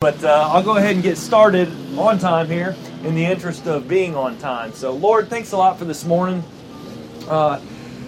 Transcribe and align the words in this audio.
But 0.00 0.22
uh, 0.22 0.50
I'll 0.52 0.62
go 0.62 0.76
ahead 0.76 0.94
and 0.94 1.02
get 1.02 1.18
started 1.18 1.68
on 1.98 2.20
time 2.20 2.46
here 2.46 2.76
in 3.02 3.16
the 3.16 3.24
interest 3.24 3.66
of 3.66 3.88
being 3.88 4.14
on 4.14 4.38
time. 4.38 4.72
So, 4.72 4.92
Lord, 4.92 5.28
thanks 5.28 5.50
a 5.50 5.56
lot 5.56 5.76
for 5.76 5.86
this 5.86 6.04
morning. 6.04 6.44
Uh, 7.26 7.60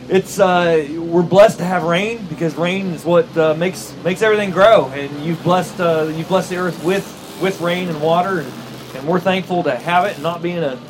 it's 0.08 0.38
uh, 0.38 0.86
we're 0.88 1.24
blessed 1.24 1.58
to 1.58 1.64
have 1.64 1.82
rain 1.82 2.24
because 2.26 2.54
rain 2.54 2.92
is 2.92 3.04
what 3.04 3.36
uh, 3.36 3.54
makes 3.54 3.92
makes 4.04 4.22
everything 4.22 4.52
grow, 4.52 4.86
and 4.90 5.24
you've 5.24 5.42
blessed 5.42 5.80
uh, 5.80 6.12
you've 6.14 6.28
blessed 6.28 6.50
the 6.50 6.58
earth 6.58 6.84
with 6.84 7.04
with 7.42 7.60
rain 7.60 7.88
and 7.88 8.00
water, 8.00 8.38
and, 8.38 8.52
and 8.94 9.08
we're 9.08 9.18
thankful 9.18 9.64
to 9.64 9.74
have 9.74 10.04
it, 10.04 10.14
and 10.14 10.22
not 10.22 10.42
being 10.42 10.58
a 10.58 10.80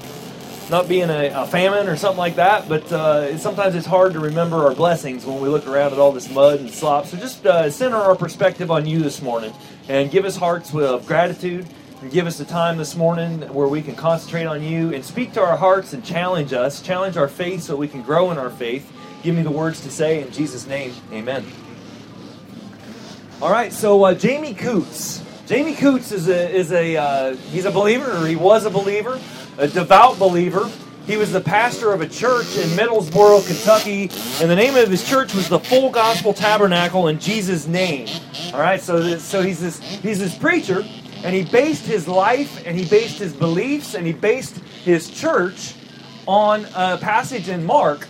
not 0.68 0.86
being 0.86 1.08
a, 1.08 1.28
a 1.28 1.46
famine 1.46 1.88
or 1.88 1.96
something 1.96 2.18
like 2.18 2.36
that, 2.36 2.68
but 2.68 2.92
uh, 2.92 3.38
sometimes 3.38 3.74
it's 3.74 3.86
hard 3.86 4.12
to 4.12 4.20
remember 4.20 4.66
our 4.66 4.74
blessings 4.74 5.24
when 5.24 5.40
we 5.40 5.48
look 5.48 5.66
around 5.66 5.94
at 5.94 5.98
all 5.98 6.12
this 6.12 6.30
mud 6.30 6.60
and 6.60 6.70
slop. 6.70 7.06
So 7.06 7.16
just 7.16 7.42
center 7.74 7.96
our 7.96 8.14
perspective 8.14 8.70
on 8.70 8.84
you 8.84 9.00
this 9.00 9.22
morning 9.22 9.54
and 9.90 10.08
give 10.08 10.24
us 10.24 10.36
hearts 10.36 10.72
of 10.72 11.04
gratitude 11.04 11.66
and 12.00 12.12
give 12.12 12.28
us 12.28 12.38
a 12.38 12.44
time 12.44 12.78
this 12.78 12.94
morning 12.94 13.40
where 13.52 13.66
we 13.66 13.82
can 13.82 13.96
concentrate 13.96 14.44
on 14.44 14.62
you 14.62 14.94
and 14.94 15.04
speak 15.04 15.32
to 15.32 15.42
our 15.42 15.56
hearts 15.56 15.92
and 15.92 16.04
challenge 16.04 16.52
us, 16.52 16.80
challenge 16.80 17.16
our 17.16 17.26
faith 17.26 17.62
so 17.62 17.74
we 17.74 17.88
can 17.88 18.00
grow 18.00 18.30
in 18.30 18.38
our 18.38 18.50
faith. 18.50 18.88
Give 19.24 19.34
me 19.34 19.42
the 19.42 19.50
words 19.50 19.80
to 19.80 19.90
say 19.90 20.22
in 20.22 20.30
Jesus' 20.30 20.64
name, 20.68 20.94
amen. 21.12 21.44
All 23.42 23.50
right, 23.50 23.72
so 23.72 24.04
uh, 24.04 24.14
Jamie 24.14 24.54
Coots. 24.54 25.24
Jamie 25.46 25.74
Coots 25.74 26.12
is 26.12 26.28
a, 26.28 26.48
is 26.48 26.70
a 26.70 26.96
uh, 26.96 27.34
he's 27.34 27.64
a 27.64 27.72
believer, 27.72 28.12
or 28.12 28.28
he 28.28 28.36
was 28.36 28.66
a 28.66 28.70
believer 28.70 29.20
a 29.58 29.66
devout 29.66 30.20
believer. 30.20 30.70
He 31.06 31.16
was 31.16 31.32
the 31.32 31.40
pastor 31.40 31.92
of 31.92 32.00
a 32.00 32.08
church 32.08 32.56
in 32.56 32.68
Middlesboro, 32.70 33.44
Kentucky, 33.46 34.10
and 34.40 34.50
the 34.50 34.56
name 34.56 34.76
of 34.76 34.88
his 34.88 35.08
church 35.08 35.34
was 35.34 35.48
the 35.48 35.58
Full 35.58 35.90
Gospel 35.90 36.32
Tabernacle 36.32 37.08
in 37.08 37.18
Jesus' 37.18 37.66
name. 37.66 38.08
All 38.52 38.60
right, 38.60 38.80
so 38.80 39.02
this, 39.02 39.24
so 39.24 39.42
he's 39.42 39.60
this 39.60 39.80
he's 39.80 40.18
this 40.18 40.36
preacher, 40.36 40.84
and 41.24 41.34
he 41.34 41.44
based 41.44 41.84
his 41.84 42.06
life 42.06 42.64
and 42.66 42.78
he 42.78 42.84
based 42.88 43.18
his 43.18 43.32
beliefs 43.32 43.94
and 43.94 44.06
he 44.06 44.12
based 44.12 44.58
his 44.84 45.10
church 45.10 45.74
on 46.26 46.66
a 46.74 46.96
passage 46.98 47.48
in 47.48 47.64
Mark, 47.64 48.06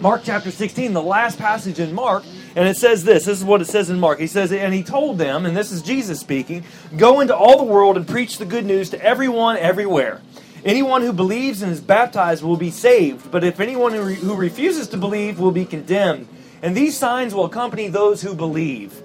Mark 0.00 0.22
chapter 0.24 0.50
16, 0.50 0.92
the 0.92 1.02
last 1.02 1.38
passage 1.38 1.78
in 1.78 1.94
Mark, 1.94 2.24
and 2.56 2.68
it 2.68 2.76
says 2.76 3.04
this. 3.04 3.24
This 3.24 3.38
is 3.38 3.44
what 3.44 3.60
it 3.60 3.66
says 3.66 3.88
in 3.88 3.98
Mark. 3.98 4.18
He 4.18 4.26
says, 4.26 4.52
And 4.52 4.74
he 4.74 4.82
told 4.82 5.18
them, 5.18 5.46
and 5.46 5.56
this 5.56 5.72
is 5.72 5.82
Jesus 5.82 6.20
speaking, 6.20 6.64
Go 6.96 7.20
into 7.20 7.36
all 7.36 7.56
the 7.56 7.64
world 7.64 7.96
and 7.96 8.06
preach 8.06 8.38
the 8.38 8.44
good 8.44 8.66
news 8.66 8.90
to 8.90 9.02
everyone 9.02 9.56
everywhere. 9.56 10.20
Anyone 10.64 11.02
who 11.02 11.12
believes 11.12 11.62
and 11.62 11.72
is 11.72 11.80
baptized 11.80 12.44
will 12.44 12.56
be 12.56 12.70
saved, 12.70 13.32
but 13.32 13.42
if 13.42 13.58
anyone 13.58 13.92
who, 13.92 14.02
re- 14.02 14.14
who 14.14 14.36
refuses 14.36 14.88
to 14.88 14.96
believe 14.96 15.40
will 15.40 15.50
be 15.50 15.64
condemned. 15.64 16.28
And 16.62 16.76
these 16.76 16.96
signs 16.96 17.34
will 17.34 17.46
accompany 17.46 17.88
those 17.88 18.22
who 18.22 18.34
believe. 18.34 19.02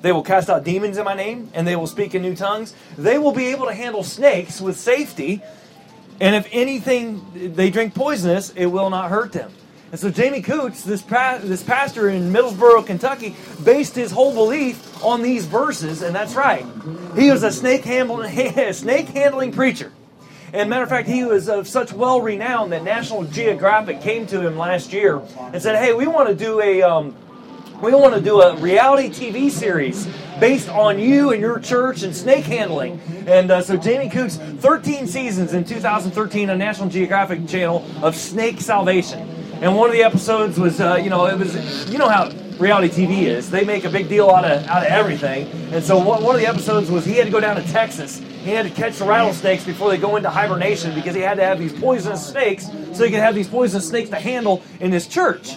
They 0.00 0.12
will 0.12 0.22
cast 0.22 0.48
out 0.48 0.64
demons 0.64 0.96
in 0.96 1.04
my 1.04 1.14
name, 1.14 1.50
and 1.52 1.66
they 1.66 1.76
will 1.76 1.86
speak 1.86 2.14
in 2.14 2.22
new 2.22 2.34
tongues. 2.34 2.74
They 2.96 3.18
will 3.18 3.32
be 3.32 3.46
able 3.48 3.66
to 3.66 3.74
handle 3.74 4.02
snakes 4.02 4.60
with 4.60 4.78
safety, 4.78 5.42
and 6.18 6.34
if 6.34 6.48
anything 6.50 7.54
they 7.54 7.68
drink 7.68 7.94
poisonous, 7.94 8.50
it 8.50 8.66
will 8.66 8.88
not 8.88 9.10
hurt 9.10 9.32
them. 9.32 9.52
And 9.90 10.00
so 10.00 10.10
Jamie 10.10 10.42
Coots, 10.42 10.82
this, 10.82 11.02
pa- 11.02 11.40
this 11.42 11.62
pastor 11.62 12.08
in 12.08 12.32
Middlesboro, 12.32 12.86
Kentucky, 12.86 13.36
based 13.62 13.94
his 13.94 14.10
whole 14.10 14.32
belief 14.32 15.04
on 15.04 15.22
these 15.22 15.44
verses, 15.44 16.00
and 16.00 16.14
that's 16.14 16.34
right. 16.34 16.64
He 17.14 17.30
was 17.30 17.42
a 17.42 17.52
snake 17.52 17.84
handling, 17.84 18.72
snake 18.72 19.08
handling 19.08 19.52
preacher. 19.52 19.92
And 20.52 20.70
matter 20.70 20.82
of 20.82 20.88
fact, 20.88 21.08
he 21.08 21.24
was 21.24 21.48
of 21.48 21.66
such 21.66 21.92
well 21.92 22.20
renown 22.20 22.70
that 22.70 22.84
National 22.84 23.24
Geographic 23.24 24.00
came 24.00 24.26
to 24.28 24.40
him 24.40 24.56
last 24.56 24.92
year 24.92 25.20
and 25.52 25.60
said, 25.60 25.76
"Hey, 25.76 25.92
we 25.92 26.06
want 26.06 26.28
to 26.28 26.34
do 26.34 26.60
a." 26.60 26.82
Um, 26.82 27.14
we 27.82 27.92
want 27.92 28.14
to 28.14 28.22
do 28.22 28.40
a 28.40 28.56
reality 28.56 29.10
TV 29.10 29.50
series 29.50 30.08
based 30.40 30.70
on 30.70 30.98
you 30.98 31.32
and 31.32 31.42
your 31.42 31.58
church 31.58 32.04
and 32.04 32.16
snake 32.16 32.46
handling. 32.46 32.98
And 33.26 33.50
uh, 33.50 33.60
so 33.60 33.76
Jamie 33.76 34.08
Coots 34.08 34.36
13 34.36 35.06
seasons 35.06 35.52
in 35.52 35.62
2013 35.62 36.48
on 36.48 36.56
National 36.56 36.88
Geographic 36.88 37.46
Channel 37.46 37.84
of 38.02 38.16
snake 38.16 38.62
salvation. 38.62 39.28
And 39.60 39.76
one 39.76 39.90
of 39.90 39.94
the 39.94 40.02
episodes 40.02 40.58
was, 40.58 40.80
uh, 40.80 40.94
you 40.94 41.10
know, 41.10 41.26
it 41.26 41.38
was, 41.38 41.90
you 41.90 41.98
know 41.98 42.08
how 42.08 42.30
reality 42.58 43.06
TV 43.06 43.22
is. 43.22 43.50
They 43.50 43.64
make 43.64 43.84
a 43.84 43.90
big 43.90 44.08
deal 44.08 44.30
out 44.30 44.44
of 44.44 44.66
out 44.66 44.82
of 44.82 44.88
everything. 44.88 45.48
And 45.72 45.84
so 45.84 45.98
one, 45.98 46.22
one 46.22 46.34
of 46.34 46.40
the 46.40 46.46
episodes 46.46 46.90
was 46.90 47.04
he 47.04 47.14
had 47.14 47.26
to 47.26 47.30
go 47.30 47.40
down 47.40 47.56
to 47.56 47.62
Texas. 47.72 48.18
He 48.18 48.50
had 48.50 48.64
to 48.64 48.70
catch 48.70 48.98
the 48.98 49.04
rattlesnakes 49.04 49.64
before 49.64 49.90
they 49.90 49.98
go 49.98 50.16
into 50.16 50.30
hibernation 50.30 50.94
because 50.94 51.14
he 51.14 51.20
had 51.20 51.36
to 51.36 51.44
have 51.44 51.58
these 51.58 51.72
poisonous 51.72 52.26
snakes 52.26 52.66
so 52.92 53.04
he 53.04 53.10
could 53.10 53.20
have 53.20 53.34
these 53.34 53.48
poisonous 53.48 53.88
snakes 53.88 54.10
to 54.10 54.16
handle 54.16 54.62
in 54.80 54.92
his 54.92 55.06
church. 55.06 55.56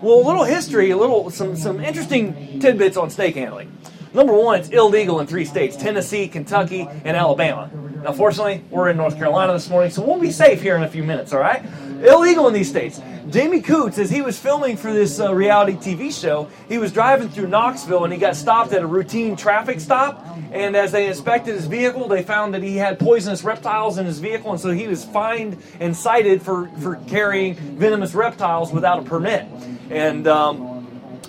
Well, 0.00 0.18
a 0.20 0.26
little 0.26 0.44
history, 0.44 0.90
a 0.90 0.96
little 0.96 1.30
some 1.30 1.56
some 1.56 1.80
interesting 1.80 2.60
tidbits 2.60 2.96
on 2.96 3.10
snake 3.10 3.34
handling. 3.36 3.76
Number 4.14 4.34
one, 4.34 4.60
it's 4.60 4.68
illegal 4.68 5.20
in 5.20 5.26
three 5.26 5.44
states: 5.44 5.76
Tennessee, 5.76 6.28
Kentucky, 6.28 6.88
and 7.04 7.16
Alabama. 7.16 7.70
Now, 8.02 8.12
fortunately, 8.12 8.64
we're 8.68 8.90
in 8.90 8.96
North 8.96 9.16
Carolina 9.16 9.52
this 9.52 9.70
morning, 9.70 9.92
so 9.92 10.04
we'll 10.04 10.18
be 10.18 10.32
safe 10.32 10.60
here 10.60 10.74
in 10.76 10.82
a 10.82 10.88
few 10.88 11.04
minutes. 11.04 11.32
All 11.32 11.38
right? 11.38 11.64
Illegal 12.02 12.48
in 12.48 12.54
these 12.54 12.68
states. 12.68 13.00
Jamie 13.30 13.60
Coots, 13.60 13.98
as 13.98 14.10
he 14.10 14.22
was 14.22 14.38
filming 14.38 14.76
for 14.76 14.92
this 14.92 15.20
uh, 15.20 15.32
reality 15.32 15.74
TV 15.74 16.12
show, 16.12 16.48
he 16.68 16.78
was 16.78 16.92
driving 16.92 17.28
through 17.28 17.46
Knoxville 17.46 18.04
and 18.04 18.12
he 18.12 18.18
got 18.18 18.34
stopped 18.34 18.72
at 18.72 18.82
a 18.82 18.86
routine 18.86 19.36
traffic 19.36 19.78
stop. 19.78 20.26
And 20.50 20.74
as 20.76 20.90
they 20.90 21.06
inspected 21.06 21.54
his 21.54 21.66
vehicle, 21.66 22.08
they 22.08 22.22
found 22.22 22.54
that 22.54 22.62
he 22.62 22.76
had 22.76 22.98
poisonous 22.98 23.44
reptiles 23.44 23.98
in 23.98 24.06
his 24.06 24.18
vehicle, 24.18 24.50
and 24.50 24.60
so 24.60 24.70
he 24.70 24.86
was 24.86 25.04
fined 25.04 25.62
and 25.80 25.96
cited 25.96 26.42
for, 26.42 26.68
for 26.80 26.96
carrying 27.06 27.54
venomous 27.54 28.14
reptiles 28.14 28.72
without 28.72 28.98
a 28.98 29.02
permit. 29.02 29.46
And 29.88 30.26
um, 30.26 30.72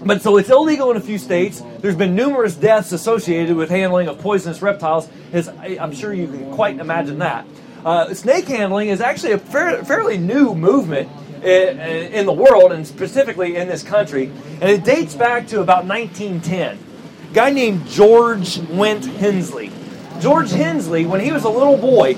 but 0.06 0.22
so 0.22 0.38
it's 0.38 0.50
illegal 0.50 0.92
in 0.92 0.98
a 0.98 1.02
few 1.02 1.18
states. 1.18 1.62
There's 1.80 1.96
been 1.96 2.16
numerous 2.16 2.56
deaths 2.56 2.92
associated 2.92 3.56
with 3.56 3.70
handling 3.70 4.08
of 4.08 4.20
poisonous 4.20 4.62
reptiles. 4.62 5.08
As 5.32 5.48
I'm 5.48 5.94
sure 5.94 6.14
you 6.14 6.28
can 6.28 6.52
quite 6.54 6.80
imagine 6.80 7.20
that. 7.20 7.46
Uh, 7.86 8.14
snake 8.14 8.48
handling 8.48 8.88
is 8.88 9.02
actually 9.02 9.34
a 9.34 9.38
fair, 9.38 9.84
fairly 9.84 10.18
new 10.18 10.56
movement 10.56 11.10
in, 11.44 11.80
in, 11.80 12.26
the 12.26 12.32
world, 12.32 12.72
and 12.72 12.88
specifically 12.88 13.58
in 13.58 13.68
this 13.68 13.84
country, 13.84 14.32
and 14.62 14.70
it 14.70 14.86
dates 14.86 15.16
back 15.16 15.48
to 15.48 15.60
about 15.60 15.86
1910. 15.86 16.80
A 17.30 17.34
guy 17.34 17.50
named 17.50 17.86
George 17.88 18.60
Went 18.70 19.06
Hensley. 19.06 19.70
George 20.22 20.52
Hensley, 20.52 21.06
when 21.06 21.20
he 21.20 21.34
was 21.34 21.44
a 21.44 21.50
little 21.50 21.78
boy, 21.78 22.16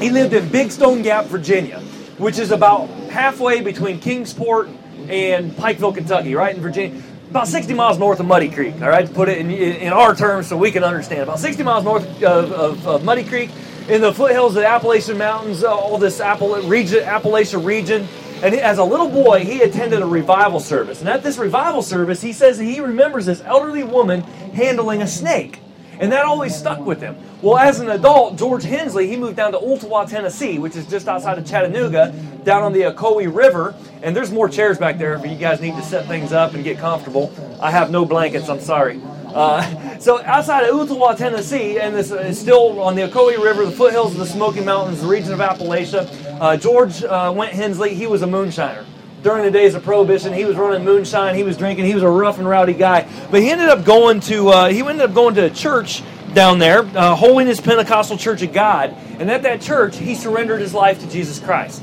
he 0.00 0.08
lived 0.08 0.32
in 0.32 0.48
Big 0.48 0.70
Stone 0.70 1.02
Gap, 1.02 1.26
Virginia, 1.26 1.80
which 2.16 2.38
is 2.38 2.50
about 2.50 2.88
halfway 3.10 3.60
between 3.60 4.00
Kingsport 4.00 4.70
and 5.10 5.52
Pikeville, 5.52 5.94
Kentucky, 5.94 6.34
right 6.34 6.56
in 6.56 6.62
Virginia. 6.62 7.02
About 7.28 7.48
60 7.48 7.74
miles 7.74 7.98
north 7.98 8.18
of 8.18 8.26
Muddy 8.26 8.48
Creek, 8.48 8.74
all 8.80 8.88
right, 8.88 9.06
to 9.06 9.12
put 9.12 9.28
it 9.28 9.38
in, 9.38 9.50
in 9.50 9.92
our 9.92 10.14
terms 10.14 10.48
so 10.48 10.56
we 10.56 10.70
can 10.70 10.84
understand. 10.84 11.24
About 11.24 11.38
60 11.38 11.62
miles 11.64 11.84
north 11.84 12.06
of, 12.22 12.52
of, 12.52 12.88
of 12.88 13.04
Muddy 13.04 13.24
Creek, 13.24 13.50
in 13.90 14.00
the 14.00 14.14
foothills 14.14 14.54
of 14.54 14.62
the 14.62 14.68
Appalachian 14.68 15.18
Mountains, 15.18 15.64
uh, 15.64 15.74
all 15.74 15.98
this 15.98 16.20
Appala- 16.20 16.68
region, 16.68 17.64
region. 17.64 18.08
And 18.40 18.54
as 18.54 18.78
a 18.78 18.84
little 18.84 19.08
boy, 19.08 19.40
he 19.40 19.62
attended 19.62 20.00
a 20.00 20.06
revival 20.06 20.60
service. 20.60 21.00
And 21.00 21.08
at 21.08 21.24
this 21.24 21.38
revival 21.38 21.82
service, 21.82 22.22
he 22.22 22.32
says 22.32 22.56
he 22.56 22.80
remembers 22.80 23.26
this 23.26 23.42
elderly 23.42 23.82
woman 23.82 24.20
handling 24.54 25.02
a 25.02 25.08
snake. 25.08 25.58
And 25.98 26.12
that 26.12 26.24
always 26.24 26.54
stuck 26.54 26.78
with 26.86 27.00
him. 27.00 27.16
Well, 27.42 27.58
as 27.58 27.80
an 27.80 27.90
adult, 27.90 28.36
George 28.38 28.62
Hensley, 28.62 29.08
he 29.08 29.16
moved 29.16 29.36
down 29.36 29.52
to 29.52 29.58
Ooltewah, 29.58 30.08
Tennessee, 30.08 30.58
which 30.58 30.76
is 30.76 30.86
just 30.86 31.08
outside 31.08 31.36
of 31.36 31.44
Chattanooga, 31.44 32.14
down 32.44 32.62
on 32.62 32.72
the 32.72 32.82
Ocoee 32.82 33.34
River. 33.34 33.74
And 34.02 34.16
there's 34.16 34.30
more 34.30 34.48
chairs 34.48 34.78
back 34.78 34.98
there 34.98 35.14
if 35.14 35.26
you 35.26 35.36
guys 35.36 35.60
need 35.60 35.74
to 35.74 35.82
set 35.82 36.06
things 36.06 36.32
up 36.32 36.54
and 36.54 36.62
get 36.62 36.78
comfortable. 36.78 37.32
I 37.60 37.72
have 37.72 37.90
no 37.90 38.06
blankets, 38.06 38.48
I'm 38.48 38.60
sorry. 38.60 39.00
Uh, 39.34 39.98
so 39.98 40.22
outside 40.24 40.64
of 40.64 40.74
Ooltewah, 40.74 41.16
Tennessee, 41.16 41.78
and 41.78 41.94
this 41.94 42.10
is 42.10 42.38
still 42.38 42.80
on 42.80 42.94
the 42.94 43.02
Ocoee 43.02 43.42
River, 43.42 43.64
the 43.64 43.70
foothills 43.70 44.12
of 44.12 44.18
the 44.18 44.26
Smoky 44.26 44.60
Mountains, 44.60 45.00
the 45.00 45.06
region 45.06 45.32
of 45.32 45.38
Appalachia, 45.38 46.08
uh, 46.40 46.56
George 46.56 47.02
uh, 47.04 47.32
Went 47.34 47.52
Hensley, 47.52 47.94
he 47.94 48.06
was 48.06 48.22
a 48.22 48.26
moonshiner. 48.26 48.84
During 49.22 49.44
the 49.44 49.50
days 49.50 49.74
of 49.74 49.84
Prohibition, 49.84 50.32
he 50.32 50.44
was 50.46 50.56
running 50.56 50.84
moonshine, 50.84 51.34
he 51.34 51.42
was 51.42 51.56
drinking, 51.56 51.84
he 51.84 51.94
was 51.94 52.02
a 52.02 52.08
rough 52.08 52.38
and 52.38 52.48
rowdy 52.48 52.72
guy. 52.72 53.06
But 53.30 53.42
he 53.42 53.50
ended 53.50 53.68
up 53.68 53.84
going 53.84 54.20
to 54.20 54.48
uh, 54.48 54.68
he 54.68 54.80
ended 54.80 55.02
up 55.02 55.14
going 55.14 55.34
to 55.34 55.44
a 55.44 55.50
church 55.50 56.02
down 56.32 56.58
there, 56.58 56.80
uh, 56.96 57.14
Holiness 57.14 57.60
Pentecostal 57.60 58.16
Church 58.16 58.42
of 58.42 58.52
God, 58.52 58.90
and 59.18 59.30
at 59.30 59.42
that 59.42 59.60
church, 59.60 59.96
he 59.96 60.14
surrendered 60.14 60.60
his 60.60 60.72
life 60.72 61.00
to 61.00 61.10
Jesus 61.10 61.38
Christ. 61.38 61.82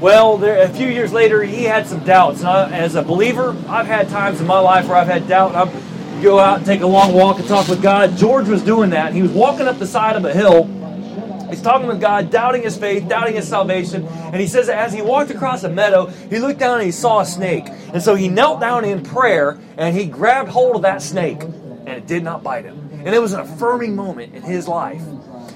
Well, 0.00 0.36
there, 0.36 0.62
a 0.62 0.68
few 0.68 0.88
years 0.88 1.12
later, 1.12 1.42
he 1.42 1.64
had 1.64 1.86
some 1.86 2.04
doubts. 2.04 2.44
As 2.44 2.94
a 2.94 3.02
believer, 3.02 3.56
I've 3.68 3.86
had 3.86 4.08
times 4.08 4.40
in 4.40 4.46
my 4.46 4.58
life 4.58 4.86
where 4.86 4.96
I've 4.96 5.08
had 5.08 5.28
doubt. 5.28 5.54
I'm, 5.54 5.68
go 6.22 6.38
out 6.38 6.58
and 6.58 6.66
take 6.66 6.80
a 6.80 6.86
long 6.86 7.14
walk 7.14 7.38
and 7.38 7.48
talk 7.48 7.68
with 7.68 7.82
God. 7.82 8.16
George 8.16 8.48
was 8.48 8.62
doing 8.62 8.90
that. 8.90 9.12
He 9.12 9.22
was 9.22 9.30
walking 9.30 9.66
up 9.66 9.78
the 9.78 9.86
side 9.86 10.16
of 10.16 10.24
a 10.24 10.32
hill. 10.32 10.64
He's 11.48 11.62
talking 11.62 11.86
with 11.86 12.00
God, 12.00 12.30
doubting 12.30 12.62
his 12.62 12.76
faith, 12.76 13.08
doubting 13.08 13.34
his 13.34 13.48
salvation. 13.48 14.06
And 14.06 14.36
he 14.36 14.46
says 14.46 14.66
that 14.66 14.78
as 14.78 14.92
he 14.92 15.00
walked 15.00 15.30
across 15.30 15.64
a 15.64 15.68
meadow, 15.68 16.06
he 16.06 16.38
looked 16.38 16.60
down 16.60 16.74
and 16.74 16.84
he 16.84 16.92
saw 16.92 17.20
a 17.20 17.26
snake. 17.26 17.64
And 17.68 18.02
so 18.02 18.14
he 18.14 18.28
knelt 18.28 18.60
down 18.60 18.84
in 18.84 19.02
prayer 19.02 19.58
and 19.76 19.96
he 19.96 20.04
grabbed 20.04 20.50
hold 20.50 20.76
of 20.76 20.82
that 20.82 21.00
snake. 21.00 21.42
And 21.42 21.88
it 21.88 22.06
did 22.06 22.22
not 22.22 22.42
bite 22.42 22.64
him. 22.64 22.88
And 22.92 23.14
it 23.14 23.20
was 23.20 23.32
an 23.32 23.40
affirming 23.40 23.96
moment 23.96 24.34
in 24.34 24.42
his 24.42 24.68
life. 24.68 25.02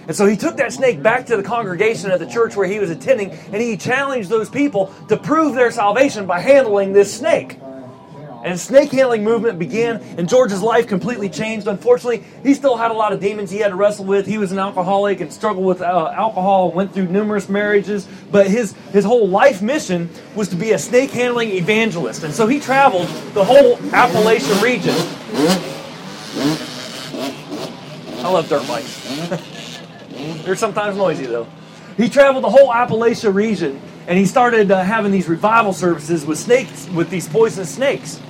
And 0.06 0.16
so 0.16 0.26
he 0.26 0.36
took 0.36 0.56
that 0.56 0.72
snake 0.72 1.02
back 1.02 1.26
to 1.26 1.36
the 1.36 1.42
congregation 1.42 2.10
at 2.10 2.18
the 2.18 2.26
church 2.26 2.56
where 2.56 2.66
he 2.66 2.78
was 2.80 2.90
attending, 2.90 3.30
and 3.30 3.56
he 3.56 3.76
challenged 3.76 4.28
those 4.28 4.48
people 4.50 4.92
to 5.08 5.16
prove 5.16 5.54
their 5.54 5.70
salvation 5.70 6.26
by 6.26 6.40
handling 6.40 6.92
this 6.92 7.16
snake. 7.16 7.58
And 8.44 8.58
snake 8.58 8.90
handling 8.90 9.22
movement 9.22 9.58
began, 9.60 10.02
and 10.18 10.28
George's 10.28 10.62
life 10.62 10.88
completely 10.88 11.28
changed. 11.28 11.68
Unfortunately, 11.68 12.24
he 12.42 12.54
still 12.54 12.76
had 12.76 12.90
a 12.90 12.94
lot 12.94 13.12
of 13.12 13.20
demons 13.20 13.50
he 13.50 13.58
had 13.58 13.68
to 13.68 13.76
wrestle 13.76 14.04
with. 14.04 14.26
He 14.26 14.36
was 14.36 14.50
an 14.50 14.58
alcoholic 14.58 15.20
and 15.20 15.32
struggled 15.32 15.64
with 15.64 15.80
uh, 15.80 16.12
alcohol, 16.16 16.72
went 16.72 16.92
through 16.92 17.06
numerous 17.06 17.48
marriages. 17.48 18.08
But 18.32 18.48
his, 18.48 18.72
his 18.92 19.04
whole 19.04 19.28
life 19.28 19.62
mission 19.62 20.10
was 20.34 20.48
to 20.48 20.56
be 20.56 20.72
a 20.72 20.78
snake 20.78 21.12
handling 21.12 21.50
evangelist. 21.50 22.24
And 22.24 22.34
so 22.34 22.48
he 22.48 22.58
traveled 22.58 23.06
the 23.32 23.44
whole 23.44 23.78
Appalachian 23.94 24.60
region. 24.60 24.94
I 28.24 28.28
love 28.28 28.48
dirt 28.48 28.66
bikes. 28.66 29.08
They're 30.44 30.56
sometimes 30.56 30.96
noisy, 30.96 31.26
though. 31.26 31.46
He 31.96 32.08
traveled 32.08 32.42
the 32.42 32.50
whole 32.50 32.72
Appalachia 32.72 33.32
region 33.32 33.80
and 34.06 34.18
he 34.18 34.26
started 34.26 34.70
uh, 34.70 34.82
having 34.82 35.12
these 35.12 35.28
revival 35.28 35.72
services 35.72 36.26
with 36.26 36.38
snakes, 36.38 36.88
with 36.88 37.08
these 37.08 37.28
poisonous 37.28 37.72
snakes. 37.72 38.20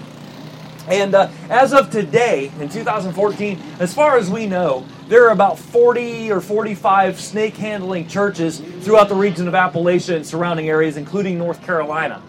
And 0.88 1.14
uh, 1.14 1.30
as 1.48 1.72
of 1.72 1.90
today, 1.90 2.50
in 2.58 2.68
2014, 2.68 3.60
as 3.78 3.94
far 3.94 4.16
as 4.16 4.30
we 4.30 4.46
know, 4.46 4.84
there 5.08 5.26
are 5.26 5.30
about 5.30 5.58
40 5.58 6.32
or 6.32 6.40
45 6.40 7.20
snake 7.20 7.56
handling 7.56 8.08
churches 8.08 8.60
throughout 8.80 9.08
the 9.08 9.14
region 9.14 9.46
of 9.46 9.54
Appalachia 9.54 10.16
and 10.16 10.26
surrounding 10.26 10.68
areas, 10.68 10.96
including 10.96 11.38
North 11.38 11.62
Carolina. 11.62 12.22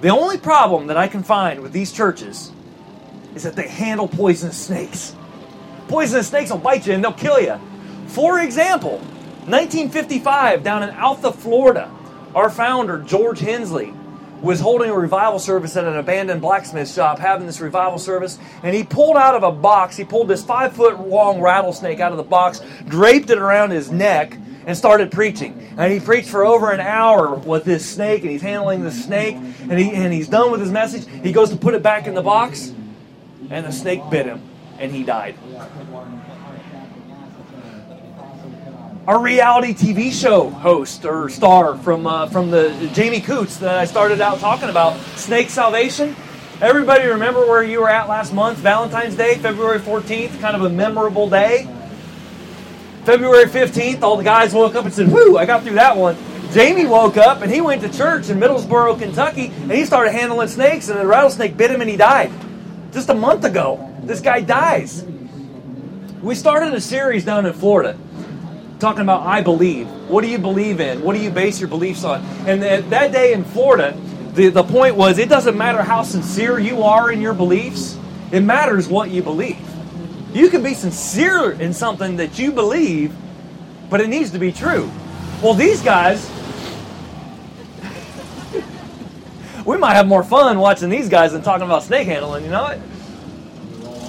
The 0.00 0.08
only 0.08 0.38
problem 0.38 0.86
that 0.88 0.96
I 0.96 1.08
can 1.08 1.22
find 1.22 1.60
with 1.60 1.72
these 1.72 1.92
churches 1.92 2.52
is 3.34 3.42
that 3.42 3.56
they 3.56 3.68
handle 3.68 4.08
poisonous 4.08 4.58
snakes. 4.58 5.14
Poisonous 5.88 6.28
snakes 6.28 6.50
will 6.50 6.58
bite 6.58 6.86
you 6.86 6.94
and 6.94 7.02
they'll 7.02 7.12
kill 7.12 7.40
you. 7.40 7.58
For 8.06 8.40
example, 8.40 8.98
1955 9.46 10.62
down 10.62 10.82
in 10.82 10.90
Altha, 10.96 11.32
Florida, 11.32 11.90
our 12.34 12.50
founder, 12.50 12.98
George 12.98 13.40
Hensley, 13.40 13.92
was 14.42 14.60
holding 14.60 14.90
a 14.90 14.94
revival 14.94 15.38
service 15.38 15.76
at 15.76 15.84
an 15.84 15.96
abandoned 15.96 16.40
blacksmith 16.40 16.92
shop, 16.92 17.18
having 17.18 17.46
this 17.46 17.60
revival 17.60 17.98
service, 17.98 18.38
and 18.62 18.74
he 18.74 18.84
pulled 18.84 19.16
out 19.16 19.34
of 19.34 19.42
a 19.42 19.52
box, 19.52 19.96
he 19.96 20.04
pulled 20.04 20.28
this 20.28 20.44
five 20.44 20.72
foot 20.72 21.00
long 21.00 21.40
rattlesnake 21.40 22.00
out 22.00 22.12
of 22.12 22.18
the 22.18 22.24
box, 22.24 22.60
draped 22.86 23.30
it 23.30 23.38
around 23.38 23.70
his 23.70 23.90
neck, 23.90 24.36
and 24.66 24.76
started 24.76 25.10
preaching. 25.10 25.74
And 25.76 25.92
he 25.92 26.00
preached 26.00 26.28
for 26.28 26.44
over 26.44 26.70
an 26.70 26.80
hour 26.80 27.34
with 27.34 27.64
this 27.64 27.88
snake, 27.88 28.22
and 28.22 28.30
he's 28.30 28.42
handling 28.42 28.82
the 28.82 28.90
snake, 28.90 29.36
and, 29.36 29.78
he, 29.78 29.90
and 29.92 30.12
he's 30.12 30.28
done 30.28 30.50
with 30.50 30.60
his 30.60 30.70
message. 30.70 31.06
He 31.22 31.32
goes 31.32 31.50
to 31.50 31.56
put 31.56 31.74
it 31.74 31.82
back 31.82 32.06
in 32.06 32.14
the 32.14 32.22
box, 32.22 32.72
and 33.50 33.66
the 33.66 33.72
snake 33.72 34.02
bit 34.10 34.26
him, 34.26 34.42
and 34.78 34.92
he 34.92 35.02
died. 35.02 35.36
Our 39.10 39.20
reality 39.20 39.74
TV 39.74 40.12
show 40.12 40.48
host 40.48 41.04
or 41.04 41.28
star 41.28 41.76
from 41.78 42.06
uh, 42.06 42.28
from 42.28 42.48
the 42.52 42.88
Jamie 42.94 43.20
Coots 43.20 43.56
that 43.56 43.76
I 43.76 43.84
started 43.84 44.20
out 44.20 44.38
talking 44.38 44.68
about, 44.68 44.96
Snake 45.16 45.50
Salvation. 45.50 46.14
Everybody 46.60 47.08
remember 47.08 47.44
where 47.44 47.64
you 47.64 47.80
were 47.80 47.90
at 47.90 48.08
last 48.08 48.32
month, 48.32 48.58
Valentine's 48.58 49.16
Day, 49.16 49.34
February 49.34 49.80
14th, 49.80 50.40
kind 50.40 50.54
of 50.54 50.62
a 50.62 50.68
memorable 50.68 51.28
day. 51.28 51.64
February 53.02 53.46
15th, 53.46 54.00
all 54.02 54.16
the 54.16 54.22
guys 54.22 54.54
woke 54.54 54.76
up 54.76 54.84
and 54.84 54.94
said, 54.94 55.10
Whoo, 55.10 55.36
I 55.36 55.44
got 55.44 55.64
through 55.64 55.74
that 55.74 55.96
one. 55.96 56.16
Jamie 56.52 56.86
woke 56.86 57.16
up 57.16 57.42
and 57.42 57.50
he 57.50 57.60
went 57.60 57.82
to 57.82 57.88
church 57.88 58.30
in 58.30 58.38
Middlesboro, 58.38 58.96
Kentucky, 58.96 59.46
and 59.46 59.72
he 59.72 59.84
started 59.86 60.12
handling 60.12 60.46
snakes, 60.46 60.88
and 60.88 60.96
a 60.96 61.04
rattlesnake 61.04 61.56
bit 61.56 61.72
him 61.72 61.80
and 61.80 61.90
he 61.90 61.96
died. 61.96 62.30
Just 62.92 63.08
a 63.08 63.14
month 63.14 63.42
ago, 63.42 63.92
this 64.04 64.20
guy 64.20 64.40
dies. 64.40 65.04
We 66.22 66.36
started 66.36 66.74
a 66.74 66.80
series 66.80 67.24
down 67.24 67.44
in 67.44 67.54
Florida 67.54 67.98
talking 68.80 69.02
about 69.02 69.26
I 69.26 69.42
believe. 69.42 69.86
What 70.08 70.22
do 70.22 70.28
you 70.28 70.38
believe 70.38 70.80
in? 70.80 71.02
What 71.02 71.14
do 71.14 71.22
you 71.22 71.30
base 71.30 71.60
your 71.60 71.68
beliefs 71.68 72.02
on? 72.02 72.24
And 72.46 72.62
that 72.62 73.12
day 73.12 73.32
in 73.32 73.44
Florida, 73.44 73.96
the, 74.34 74.48
the 74.48 74.64
point 74.64 74.96
was 74.96 75.18
it 75.18 75.28
doesn't 75.28 75.56
matter 75.56 75.82
how 75.82 76.02
sincere 76.02 76.58
you 76.58 76.82
are 76.82 77.12
in 77.12 77.20
your 77.20 77.34
beliefs, 77.34 77.98
it 78.32 78.40
matters 78.40 78.88
what 78.88 79.10
you 79.10 79.22
believe. 79.22 79.58
You 80.32 80.48
can 80.48 80.62
be 80.62 80.74
sincere 80.74 81.52
in 81.52 81.72
something 81.72 82.16
that 82.16 82.38
you 82.38 82.52
believe, 82.52 83.12
but 83.88 84.00
it 84.00 84.08
needs 84.08 84.30
to 84.30 84.38
be 84.38 84.52
true. 84.52 84.90
Well, 85.42 85.54
these 85.54 85.82
guys, 85.82 86.30
we 89.66 89.76
might 89.76 89.94
have 89.94 90.06
more 90.06 90.22
fun 90.22 90.58
watching 90.60 90.88
these 90.88 91.08
guys 91.08 91.32
than 91.32 91.42
talking 91.42 91.66
about 91.66 91.82
snake 91.82 92.06
handling, 92.06 92.44
you 92.44 92.50
know 92.50 92.66
it? 92.66 92.80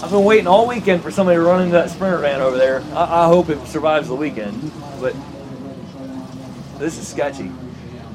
I've 0.04 0.10
been 0.10 0.24
waiting 0.24 0.48
all 0.48 0.68
weekend 0.68 1.04
for 1.04 1.12
somebody 1.12 1.38
to 1.38 1.44
run 1.44 1.62
into 1.62 1.74
that 1.74 1.92
sprinter 1.92 2.18
van 2.18 2.42
over 2.42 2.58
there. 2.58 2.82
I, 2.94 3.26
I 3.26 3.28
hope 3.28 3.50
it 3.50 3.64
survives 3.68 4.08
the 4.08 4.16
weekend, 4.16 4.72
but 5.00 5.16
this 6.80 6.98
is 6.98 7.08
sketchy. 7.08 7.52